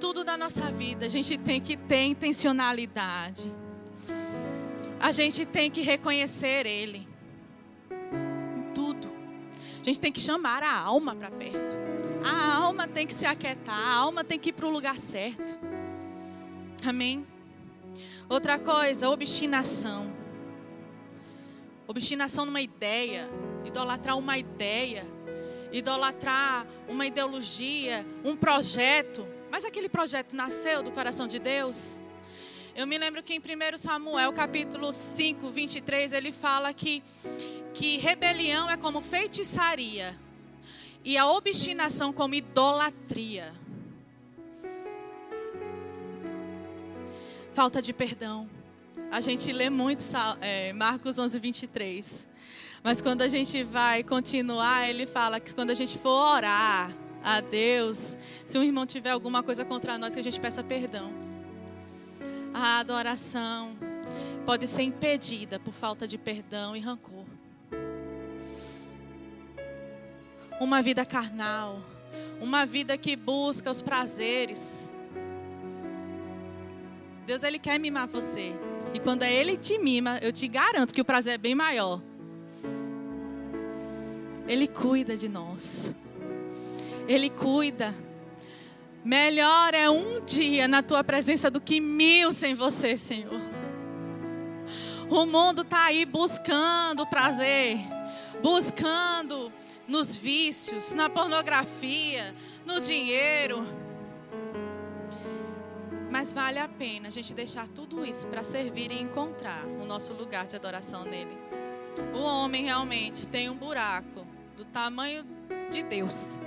Tudo 0.00 0.24
da 0.24 0.36
nossa 0.36 0.72
vida, 0.72 1.06
a 1.06 1.08
gente 1.08 1.38
tem 1.38 1.60
que 1.60 1.76
ter 1.76 2.06
intencionalidade 2.06 3.61
a 5.02 5.10
gente 5.10 5.44
tem 5.44 5.68
que 5.68 5.80
reconhecer 5.80 6.64
Ele 6.64 7.08
em 7.90 8.72
tudo. 8.72 9.10
A 9.80 9.84
gente 9.84 9.98
tem 9.98 10.12
que 10.12 10.20
chamar 10.20 10.62
a 10.62 10.78
alma 10.78 11.12
para 11.16 11.28
perto. 11.28 11.76
A 12.24 12.54
alma 12.58 12.86
tem 12.86 13.04
que 13.04 13.12
se 13.12 13.26
aquietar, 13.26 13.76
a 13.76 13.96
alma 13.96 14.22
tem 14.22 14.38
que 14.38 14.50
ir 14.50 14.52
para 14.52 14.64
o 14.64 14.70
lugar 14.70 15.00
certo. 15.00 15.58
Amém? 16.86 17.26
Outra 18.28 18.60
coisa, 18.60 19.10
obstinação. 19.10 20.12
Obstinação 21.88 22.46
numa 22.46 22.62
ideia, 22.62 23.28
idolatrar 23.64 24.16
uma 24.16 24.38
ideia, 24.38 25.04
idolatrar 25.72 26.64
uma 26.88 27.04
ideologia, 27.04 28.06
um 28.24 28.36
projeto. 28.36 29.26
Mas 29.50 29.64
aquele 29.64 29.88
projeto 29.88 30.36
nasceu 30.36 30.80
do 30.80 30.92
coração 30.92 31.26
de 31.26 31.40
Deus? 31.40 32.00
Eu 32.74 32.86
me 32.86 32.96
lembro 32.96 33.22
que 33.22 33.34
em 33.34 33.38
1 33.38 33.76
Samuel, 33.76 34.32
capítulo 34.32 34.94
5, 34.94 35.46
23, 35.50 36.14
ele 36.14 36.32
fala 36.32 36.72
que, 36.72 37.02
que 37.74 37.98
rebelião 37.98 38.70
é 38.70 38.78
como 38.78 39.02
feitiçaria 39.02 40.18
e 41.04 41.18
a 41.18 41.28
obstinação 41.28 42.14
como 42.14 42.34
idolatria. 42.34 43.52
Falta 47.52 47.82
de 47.82 47.92
perdão. 47.92 48.48
A 49.10 49.20
gente 49.20 49.52
lê 49.52 49.68
muito 49.68 50.02
é, 50.40 50.72
Marcos 50.72 51.18
11, 51.18 51.38
23. 51.38 52.26
Mas 52.82 53.02
quando 53.02 53.20
a 53.20 53.28
gente 53.28 53.62
vai 53.62 54.02
continuar, 54.02 54.88
ele 54.88 55.06
fala 55.06 55.38
que 55.38 55.54
quando 55.54 55.68
a 55.68 55.74
gente 55.74 55.98
for 55.98 56.36
orar 56.36 56.90
a 57.22 57.42
Deus, 57.42 58.16
se 58.46 58.56
um 58.56 58.62
irmão 58.62 58.86
tiver 58.86 59.10
alguma 59.10 59.42
coisa 59.42 59.62
contra 59.62 59.98
nós, 59.98 60.14
que 60.14 60.20
a 60.20 60.24
gente 60.24 60.40
peça 60.40 60.64
perdão 60.64 61.31
a 62.54 62.78
adoração 62.78 63.76
pode 64.44 64.66
ser 64.66 64.82
impedida 64.82 65.58
por 65.58 65.72
falta 65.72 66.06
de 66.06 66.18
perdão 66.18 66.76
e 66.76 66.80
rancor. 66.80 67.24
Uma 70.60 70.82
vida 70.82 71.04
carnal, 71.04 71.80
uma 72.40 72.64
vida 72.66 72.96
que 72.96 73.16
busca 73.16 73.70
os 73.70 73.82
prazeres. 73.82 74.92
Deus 77.26 77.42
ele 77.42 77.58
quer 77.58 77.78
mimar 77.78 78.06
você. 78.06 78.52
E 78.94 79.00
quando 79.00 79.22
ele 79.22 79.56
te 79.56 79.78
mima, 79.78 80.18
eu 80.20 80.32
te 80.32 80.46
garanto 80.46 80.92
que 80.92 81.00
o 81.00 81.04
prazer 81.04 81.34
é 81.34 81.38
bem 81.38 81.54
maior. 81.54 82.00
Ele 84.46 84.68
cuida 84.68 85.16
de 85.16 85.28
nós. 85.28 85.94
Ele 87.08 87.30
cuida. 87.30 87.94
Melhor 89.04 89.74
é 89.74 89.90
um 89.90 90.24
dia 90.24 90.68
na 90.68 90.80
tua 90.80 91.02
presença 91.02 91.50
do 91.50 91.60
que 91.60 91.80
mil 91.80 92.30
sem 92.30 92.54
você, 92.54 92.96
Senhor. 92.96 93.40
O 95.10 95.26
mundo 95.26 95.62
está 95.62 95.86
aí 95.86 96.06
buscando 96.06 97.04
prazer, 97.06 97.78
buscando 98.40 99.52
nos 99.88 100.14
vícios, 100.14 100.94
na 100.94 101.10
pornografia, 101.10 102.32
no 102.64 102.80
dinheiro. 102.80 103.66
Mas 106.08 106.32
vale 106.32 106.60
a 106.60 106.68
pena 106.68 107.08
a 107.08 107.10
gente 107.10 107.34
deixar 107.34 107.66
tudo 107.66 108.06
isso 108.06 108.28
para 108.28 108.44
servir 108.44 108.92
e 108.92 109.02
encontrar 109.02 109.66
o 109.66 109.84
nosso 109.84 110.12
lugar 110.12 110.46
de 110.46 110.54
adoração 110.54 111.04
nele. 111.04 111.36
O 112.14 112.20
homem 112.20 112.64
realmente 112.64 113.26
tem 113.26 113.50
um 113.50 113.56
buraco 113.56 114.24
do 114.56 114.64
tamanho 114.64 115.26
de 115.72 115.82
Deus 115.82 116.40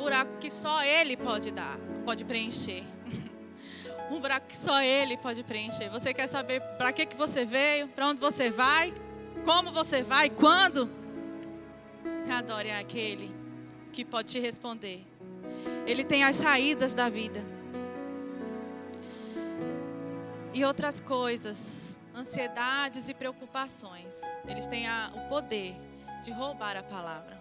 buraco 0.00 0.38
que 0.38 0.50
só 0.50 0.82
Ele 0.82 1.16
pode 1.16 1.50
dar, 1.50 1.78
pode 2.04 2.24
preencher. 2.24 2.82
um 4.10 4.20
buraco 4.20 4.46
que 4.46 4.56
só 4.56 4.82
Ele 4.82 5.16
pode 5.16 5.42
preencher. 5.44 5.90
Você 5.90 6.14
quer 6.14 6.26
saber 6.26 6.60
para 6.78 6.92
que, 6.92 7.06
que 7.06 7.16
você 7.16 7.44
veio, 7.44 7.86
para 7.88 8.06
onde 8.08 8.20
você 8.20 8.50
vai, 8.50 8.92
como 9.44 9.70
você 9.70 10.02
vai, 10.02 10.30
quando? 10.30 10.90
Adore 12.30 12.70
aquele 12.70 13.34
que 13.92 14.04
pode 14.04 14.28
te 14.28 14.40
responder. 14.40 15.04
Ele 15.86 16.04
tem 16.04 16.24
as 16.24 16.36
saídas 16.36 16.94
da 16.94 17.08
vida. 17.08 17.44
E 20.52 20.64
outras 20.64 21.00
coisas, 21.00 21.98
ansiedades 22.14 23.08
e 23.08 23.14
preocupações, 23.14 24.20
eles 24.46 24.66
têm 24.66 24.86
a, 24.86 25.12
o 25.14 25.28
poder 25.28 25.74
de 26.22 26.30
roubar 26.30 26.76
a 26.76 26.82
palavra. 26.82 27.39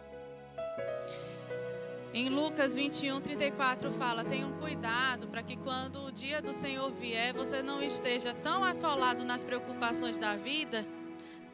Em 2.11 2.27
Lucas 2.27 2.75
21, 2.75 3.21
34 3.21 3.91
fala: 3.93 4.25
Tenham 4.25 4.51
cuidado 4.53 5.27
para 5.27 5.43
que 5.43 5.55
quando 5.55 6.03
o 6.05 6.11
dia 6.11 6.41
do 6.41 6.53
Senhor 6.53 6.91
vier, 6.91 7.33
você 7.33 7.61
não 7.61 7.83
esteja 7.83 8.33
tão 8.33 8.63
atolado 8.63 9.23
nas 9.23 9.43
preocupações 9.43 10.17
da 10.17 10.35
vida, 10.35 10.85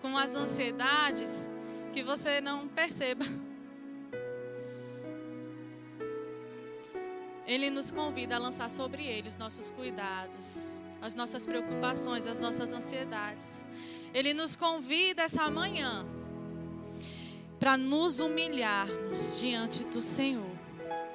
com 0.01 0.18
as 0.18 0.34
ansiedades, 0.34 1.49
que 1.91 2.01
você 2.03 2.39
não 2.39 2.70
perceba. 2.70 3.26
Ele 7.45 7.70
nos 7.70 7.91
convida 7.91 8.36
a 8.36 8.39
lançar 8.39 8.72
sobre 8.72 9.06
Ele 9.06 9.28
os 9.28 9.38
nossos 9.38 9.70
cuidados, 9.70 10.82
as 11.01 11.14
nossas 11.14 11.45
preocupações, 11.45 12.26
as 12.28 12.39
nossas 12.39 12.72
ansiedades. 12.72 13.66
Ele 14.14 14.34
nos 14.34 14.56
convida 14.56 15.24
essa 15.24 15.49
manhã 15.51 16.06
para 17.66 17.78
nos 17.78 18.20
humilharmos 18.20 19.39
diante 19.39 19.84
do 19.86 19.99
Senhor. 19.99 20.55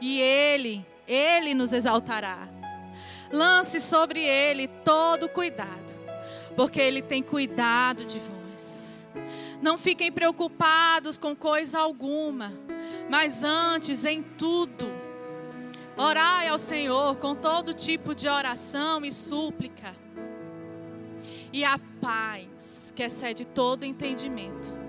E 0.01 0.21
Ele, 0.21 0.85
Ele 1.07 1.55
nos 1.55 1.73
exaltará. 1.73 2.49
Lance 3.31 3.79
sobre 3.81 4.25
Ele 4.25 4.67
todo 4.67 5.29
cuidado, 5.29 5.95
porque 6.57 6.81
Ele 6.81 7.03
tem 7.03 7.23
cuidado 7.23 8.05
de 8.05 8.19
vós. 8.19 9.09
Não 9.63 9.79
fiquem 9.79 10.11
preocupados 10.11 11.17
com 11.17 11.37
coisa 11.37 11.79
alguma, 11.79 12.53
mas 13.09 13.45
antes, 13.45 14.05
em 14.05 14.21
tudo, 14.21 14.93
orai 15.97 16.49
ao 16.49 16.59
Senhor 16.59 17.15
com 17.15 17.33
todo 17.33 17.73
tipo 17.73 18.13
de 18.13 18.27
oração 18.27 19.05
e 19.05 19.13
súplica. 19.13 19.95
E 21.53 21.63
a 21.63 21.79
paz, 22.01 22.93
que 22.97 23.05
excede 23.05 23.45
todo 23.45 23.85
entendimento, 23.85 24.80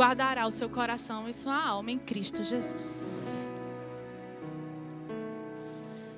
guardará 0.00 0.46
o 0.46 0.50
seu 0.50 0.66
coração 0.70 1.28
e 1.28 1.34
sua 1.34 1.62
alma 1.62 1.90
em 1.90 1.98
Cristo 1.98 2.42
Jesus. 2.42 3.52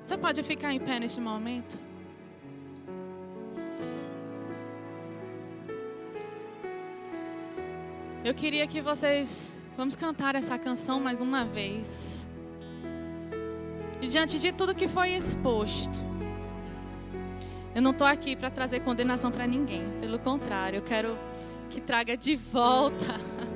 Você 0.01 0.17
pode 0.17 0.41
ficar 0.41 0.73
em 0.73 0.79
pé 0.79 1.01
neste 1.01 1.19
momento? 1.19 1.77
Eu 8.23 8.33
queria 8.33 8.65
que 8.67 8.79
vocês. 8.79 9.51
Vamos 9.75 9.97
cantar 9.97 10.33
essa 10.35 10.57
canção 10.57 11.01
mais 11.01 11.19
uma 11.19 11.43
vez. 11.43 12.25
E 14.01 14.07
diante 14.07 14.39
de 14.39 14.53
tudo 14.53 14.73
que 14.73 14.87
foi 14.87 15.09
exposto, 15.09 15.99
eu 17.75 17.81
não 17.81 17.91
estou 17.91 18.07
aqui 18.07 18.33
para 18.33 18.49
trazer 18.49 18.79
condenação 18.79 19.29
para 19.29 19.45
ninguém. 19.45 19.83
Pelo 19.99 20.19
contrário, 20.19 20.77
eu 20.77 20.83
quero 20.83 21.17
que 21.69 21.81
traga 21.81 22.15
de 22.15 22.37
volta 22.37 23.19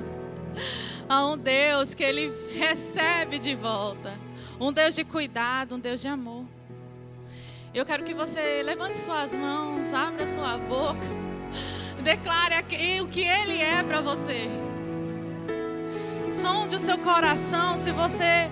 a 1.08 1.26
um 1.26 1.36
Deus 1.36 1.94
que 1.94 2.02
Ele 2.02 2.32
recebe 2.54 3.38
de 3.38 3.54
volta. 3.54 4.18
Um 4.60 4.72
Deus 4.72 4.94
de 4.94 5.04
cuidado, 5.04 5.76
um 5.76 5.78
Deus 5.78 6.00
de 6.00 6.08
amor. 6.08 6.44
Eu 7.72 7.84
quero 7.86 8.02
que 8.02 8.14
você 8.14 8.62
levante 8.62 8.98
suas 8.98 9.34
mãos, 9.34 9.92
abra 9.92 10.26
sua 10.26 10.58
boca, 10.58 11.06
declare 12.02 12.54
o 13.02 13.08
que 13.08 13.20
Ele 13.20 13.60
é 13.60 13.82
para 13.82 14.00
você. 14.00 14.48
Sonde 16.32 16.76
o 16.76 16.80
seu 16.80 16.98
coração 16.98 17.76
se 17.76 17.90
você, 17.90 18.50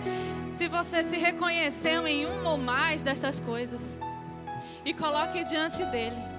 se 0.50 0.68
você 0.68 1.02
se 1.02 1.16
reconheceu 1.16 2.06
em 2.06 2.26
uma 2.26 2.50
ou 2.50 2.58
mais 2.58 3.02
dessas 3.02 3.40
coisas. 3.40 3.98
E 4.84 4.94
coloque 4.94 5.42
diante 5.44 5.84
dele. 5.86 6.35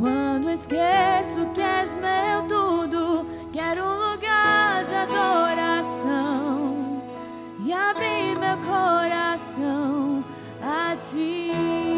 Quando 0.00 0.48
esqueço 0.48 1.46
que 1.52 1.60
és 1.60 1.94
meu 1.96 2.48
tudo, 2.48 3.26
quero 3.52 3.84
um 3.84 4.12
lugar 4.12 4.82
de 4.86 4.94
adoração 4.94 6.74
e 7.62 7.70
abrir 7.70 8.34
meu 8.38 8.56
coração 8.66 10.24
a 10.62 10.96
ti. 10.96 11.89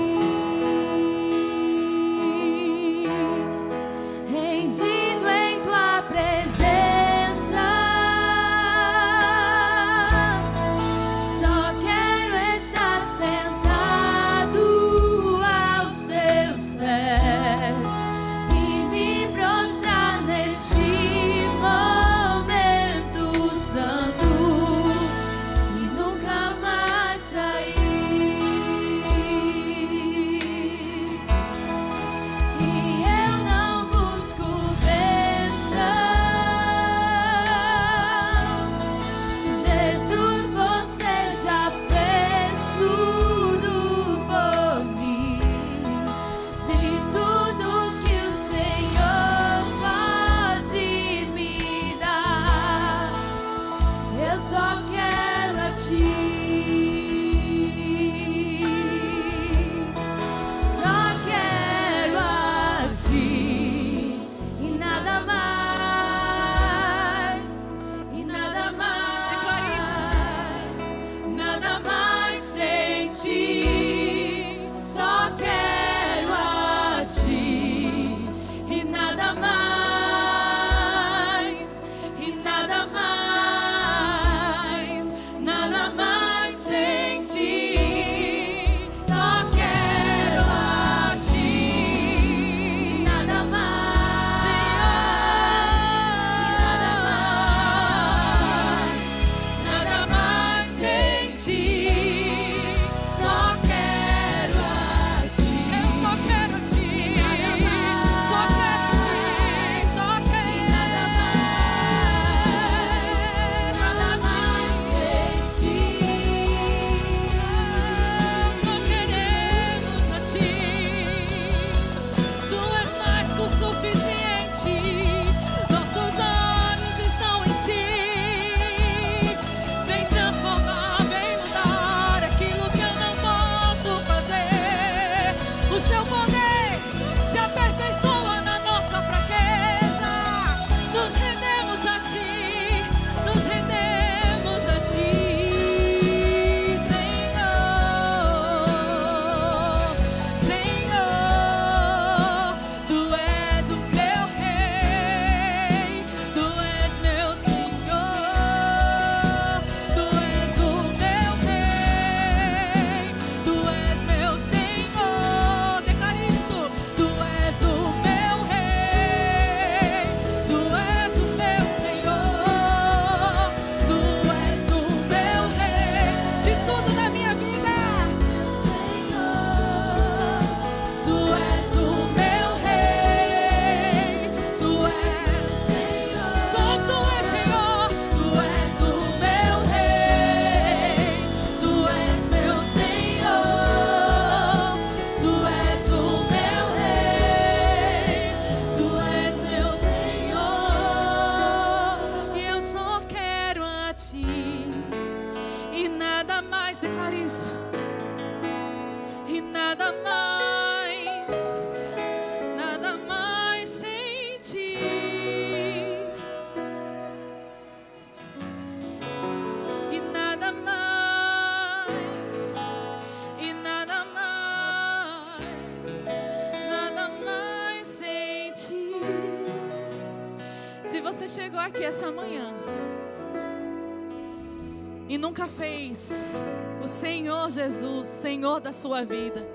Sua 238.83 239.05
vida, 239.05 239.47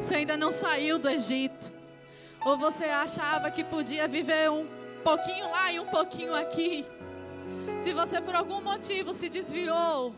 você 0.00 0.16
ainda 0.16 0.36
não 0.36 0.50
saiu 0.50 0.98
do 0.98 1.08
Egito, 1.08 1.72
ou 2.44 2.58
você 2.58 2.86
achava 2.86 3.52
que 3.52 3.62
podia 3.62 4.08
viver 4.08 4.50
um 4.50 4.66
pouquinho 5.04 5.48
lá 5.48 5.72
e 5.72 5.78
um 5.78 5.86
pouquinho 5.86 6.34
aqui, 6.34 6.84
se 7.78 7.92
você 7.92 8.20
por 8.20 8.34
algum 8.34 8.60
motivo 8.60 9.14
se 9.14 9.28
desviou, 9.28 10.12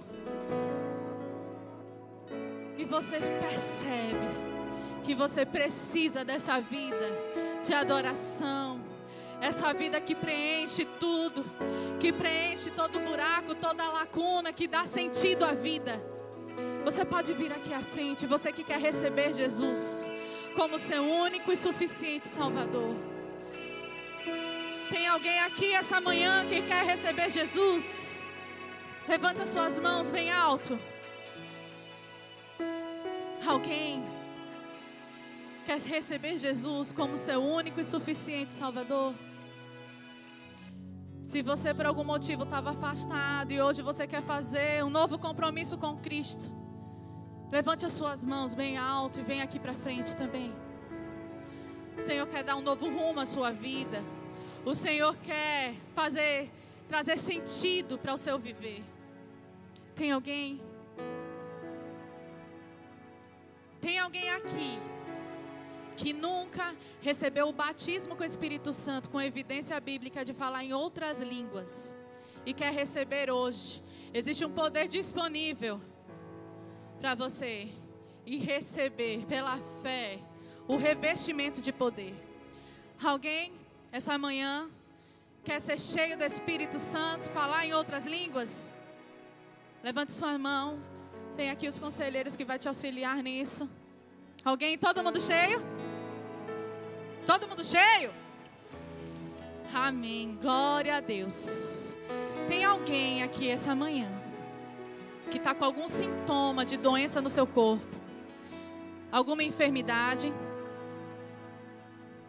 e 2.78 2.84
você 2.86 3.18
percebe 3.20 4.40
que 5.04 5.14
você 5.14 5.44
precisa 5.44 6.24
dessa 6.24 6.58
vida 6.62 7.12
de 7.62 7.74
adoração, 7.74 8.80
essa 9.38 9.70
vida 9.74 10.00
que 10.00 10.14
preenche 10.14 10.86
tudo, 10.98 11.44
que 11.98 12.10
preenche 12.10 12.70
todo 12.70 13.00
buraco, 13.00 13.54
toda 13.54 13.86
lacuna, 13.90 14.50
que 14.50 14.66
dá 14.66 14.86
sentido 14.86 15.44
à 15.44 15.52
vida. 15.52 16.09
Você 16.84 17.04
pode 17.04 17.32
vir 17.34 17.52
aqui 17.52 17.72
à 17.74 17.80
frente, 17.80 18.26
você 18.26 18.50
que 18.50 18.64
quer 18.64 18.80
receber 18.80 19.32
Jesus 19.34 20.10
como 20.54 20.78
seu 20.78 21.02
único 21.02 21.52
e 21.52 21.56
suficiente 21.56 22.26
Salvador. 22.26 22.96
Tem 24.88 25.06
alguém 25.06 25.38
aqui 25.40 25.74
essa 25.74 26.00
manhã 26.00 26.46
que 26.46 26.62
quer 26.62 26.84
receber 26.84 27.30
Jesus? 27.30 28.24
Levante 29.06 29.42
as 29.42 29.50
suas 29.50 29.78
mãos 29.78 30.10
bem 30.10 30.32
alto. 30.32 30.78
Alguém 33.46 34.02
quer 35.66 35.80
receber 35.80 36.38
Jesus 36.38 36.92
como 36.92 37.16
seu 37.16 37.42
único 37.42 37.80
e 37.80 37.84
suficiente 37.84 38.52
Salvador? 38.54 39.14
Se 41.24 41.42
você 41.42 41.72
por 41.72 41.86
algum 41.86 42.04
motivo 42.04 42.42
estava 42.42 42.70
afastado 42.70 43.52
e 43.52 43.60
hoje 43.60 43.82
você 43.82 44.06
quer 44.06 44.22
fazer 44.22 44.82
um 44.84 44.90
novo 44.90 45.18
compromisso 45.18 45.78
com 45.78 45.96
Cristo, 45.96 46.59
levante 47.50 47.84
as 47.84 47.92
suas 47.92 48.24
mãos 48.24 48.54
bem 48.54 48.76
alto 48.76 49.20
e 49.20 49.22
venha 49.22 49.44
aqui 49.44 49.58
para 49.58 49.74
frente 49.74 50.14
também. 50.16 50.52
O 51.96 52.00
Senhor 52.00 52.26
quer 52.26 52.44
dar 52.44 52.56
um 52.56 52.60
novo 52.60 52.86
rumo 52.88 53.20
à 53.20 53.26
sua 53.26 53.50
vida. 53.50 54.02
O 54.64 54.74
Senhor 54.74 55.16
quer 55.16 55.74
fazer, 55.94 56.50
trazer 56.88 57.18
sentido 57.18 57.98
para 57.98 58.14
o 58.14 58.18
seu 58.18 58.38
viver. 58.38 58.84
Tem 59.94 60.12
alguém? 60.12 60.60
Tem 63.80 63.98
alguém 63.98 64.30
aqui 64.30 64.78
que 65.96 66.12
nunca 66.12 66.74
recebeu 67.02 67.48
o 67.48 67.52
batismo 67.52 68.16
com 68.16 68.22
o 68.22 68.26
Espírito 68.26 68.72
Santo, 68.72 69.10
com 69.10 69.20
evidência 69.20 69.78
bíblica 69.80 70.24
de 70.24 70.32
falar 70.32 70.64
em 70.64 70.72
outras 70.72 71.20
línguas, 71.20 71.94
e 72.46 72.54
quer 72.54 72.72
receber 72.72 73.30
hoje, 73.30 73.82
existe 74.14 74.42
um 74.42 74.50
poder 74.50 74.88
disponível 74.88 75.80
para 77.00 77.14
você 77.14 77.68
e 78.26 78.36
receber 78.36 79.24
pela 79.26 79.58
fé 79.82 80.18
o 80.68 80.76
revestimento 80.76 81.60
de 81.60 81.72
poder. 81.72 82.14
Alguém 83.02 83.52
essa 83.90 84.16
manhã 84.18 84.70
quer 85.42 85.60
ser 85.60 85.80
cheio 85.80 86.16
do 86.16 86.24
Espírito 86.24 86.78
Santo, 86.78 87.30
falar 87.30 87.66
em 87.66 87.72
outras 87.72 88.04
línguas? 88.04 88.70
Levante 89.82 90.12
sua 90.12 90.38
mão. 90.38 90.78
Tem 91.36 91.50
aqui 91.50 91.66
os 91.66 91.78
conselheiros 91.78 92.36
que 92.36 92.44
vai 92.44 92.58
te 92.58 92.68
auxiliar 92.68 93.22
nisso. 93.22 93.68
Alguém? 94.44 94.76
Todo 94.76 95.02
mundo 95.02 95.20
cheio? 95.20 95.62
Todo 97.24 97.48
mundo 97.48 97.64
cheio? 97.64 98.12
Amém. 99.74 100.36
Glória 100.40 100.96
a 100.96 101.00
Deus. 101.00 101.96
Tem 102.46 102.64
alguém 102.64 103.22
aqui 103.22 103.48
essa 103.48 103.74
manhã 103.74 104.19
que 105.30 105.38
está 105.38 105.54
com 105.54 105.64
algum 105.64 105.86
sintoma 105.86 106.64
de 106.64 106.76
doença 106.76 107.22
no 107.22 107.30
seu 107.30 107.46
corpo? 107.46 107.86
Alguma 109.10 109.42
enfermidade? 109.42 110.32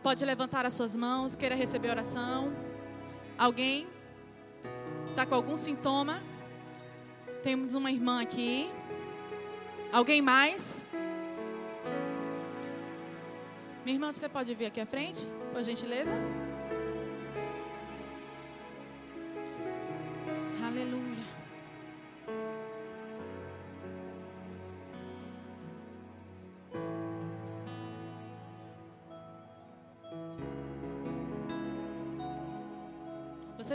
Pode 0.03 0.23
levantar 0.23 0.65
as 0.65 0.73
suas 0.73 0.95
mãos, 0.95 1.35
queira 1.35 1.55
receber 1.55 1.89
oração. 1.89 2.53
Alguém 3.37 3.87
está 5.07 5.25
com 5.25 5.35
algum 5.35 5.55
sintoma? 5.55 6.21
Temos 7.43 7.73
uma 7.73 7.91
irmã 7.91 8.21
aqui. 8.21 8.69
Alguém 9.91 10.21
mais? 10.21 10.85
Minha 13.83 13.95
irmã, 13.95 14.13
você 14.13 14.29
pode 14.29 14.53
vir 14.53 14.67
aqui 14.67 14.79
à 14.79 14.85
frente, 14.85 15.27
por 15.51 15.63
gentileza? 15.63 16.13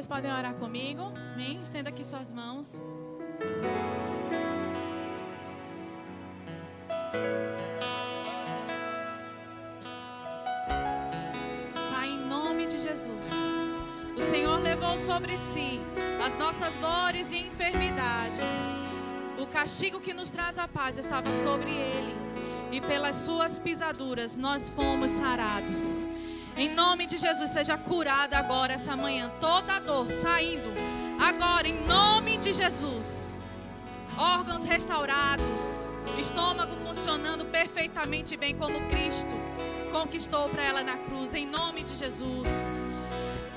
Vocês 0.07 0.22
podem 0.22 0.32
orar 0.32 0.54
comigo? 0.54 1.12
Amém? 1.34 1.61
Estenda 1.61 1.88
aqui 1.88 2.04
suas 2.04 2.30
mãos. 2.30 2.80
Pai, 11.90 12.09
em 12.09 12.20
nome 12.20 12.66
de 12.66 12.78
Jesus, 12.78 13.80
o 14.16 14.22
Senhor 14.22 14.61
levou 14.61 14.96
sobre 14.96 15.36
si 15.38 15.80
as 16.24 16.36
nossas 16.36 16.76
dores 16.76 17.32
e 17.32 17.38
enfermidades. 17.38 18.46
O 19.36 19.46
castigo 19.48 19.98
que 19.98 20.14
nos 20.14 20.30
traz 20.30 20.57
a 20.57 20.68
paz 20.68 20.98
estava 20.98 21.32
sobre 21.32 21.72
ele, 21.72 22.14
e 22.70 22.80
pelas 22.80 23.16
suas 23.16 23.59
pisaduras 23.59 24.36
nós 24.36 24.68
fomos 24.68 25.11
sarados. 25.11 26.07
Em 26.59 26.70
nome 26.70 27.07
de 27.07 27.18
Jesus, 27.18 27.50
seja 27.50 27.76
curada 27.76 28.38
agora 28.38 28.72
essa 28.72 28.96
manhã 28.96 29.30
toda 29.38 29.78
dor 29.78 30.11
saindo 30.11 30.72
agora 31.20 31.68
em 31.68 31.84
nome 31.84 32.38
de 32.38 32.54
Jesus. 32.54 33.38
Órgãos 34.16 34.64
restaurados, 34.64 35.92
estômago 36.18 36.74
funcionando 36.76 37.44
perfeitamente 37.44 38.38
bem 38.38 38.57
como 38.57 38.80
Cristo 38.88 39.34
conquistou 39.92 40.48
para 40.48 40.62
ela 40.62 40.82
na 40.82 40.96
cruz, 40.96 41.34
em 41.34 41.46
nome 41.46 41.82
de 41.82 41.96
Jesus. 41.96 42.82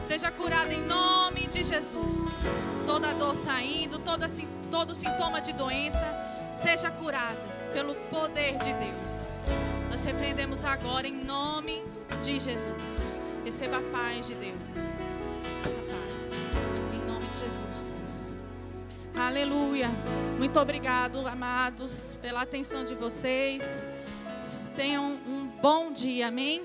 Seja 0.05 0.31
curada 0.31 0.73
em 0.73 0.81
nome 0.81 1.47
de 1.47 1.63
Jesus. 1.63 2.69
Toda 2.85 3.13
dor 3.13 3.35
saindo, 3.35 3.99
toda, 3.99 4.27
todo 4.71 4.95
sintoma 4.95 5.41
de 5.41 5.53
doença, 5.53 6.03
seja 6.53 6.89
curada 6.91 7.37
pelo 7.73 7.93
poder 8.09 8.57
de 8.57 8.73
Deus. 8.73 9.39
Nós 9.99 10.05
repreendemos 10.05 10.63
agora 10.63 11.05
em 11.05 11.25
nome 11.25 11.83
de 12.23 12.39
Jesus. 12.39 13.19
Receba 13.43 13.79
a 13.79 13.81
paz 13.81 14.27
de 14.27 14.33
Deus. 14.33 14.77
A 14.77 15.69
paz. 15.91 16.31
Em 16.95 17.05
nome 17.05 17.25
de 17.25 17.37
Jesus. 17.39 18.37
Aleluia. 19.13 19.89
Muito 20.37 20.57
obrigado, 20.57 21.27
amados, 21.27 22.17
pela 22.21 22.43
atenção 22.43 22.85
de 22.85 22.95
vocês. 22.95 23.61
Tenham 24.73 25.19
um 25.27 25.47
bom 25.61 25.91
dia. 25.91 26.29
Amém. 26.29 26.63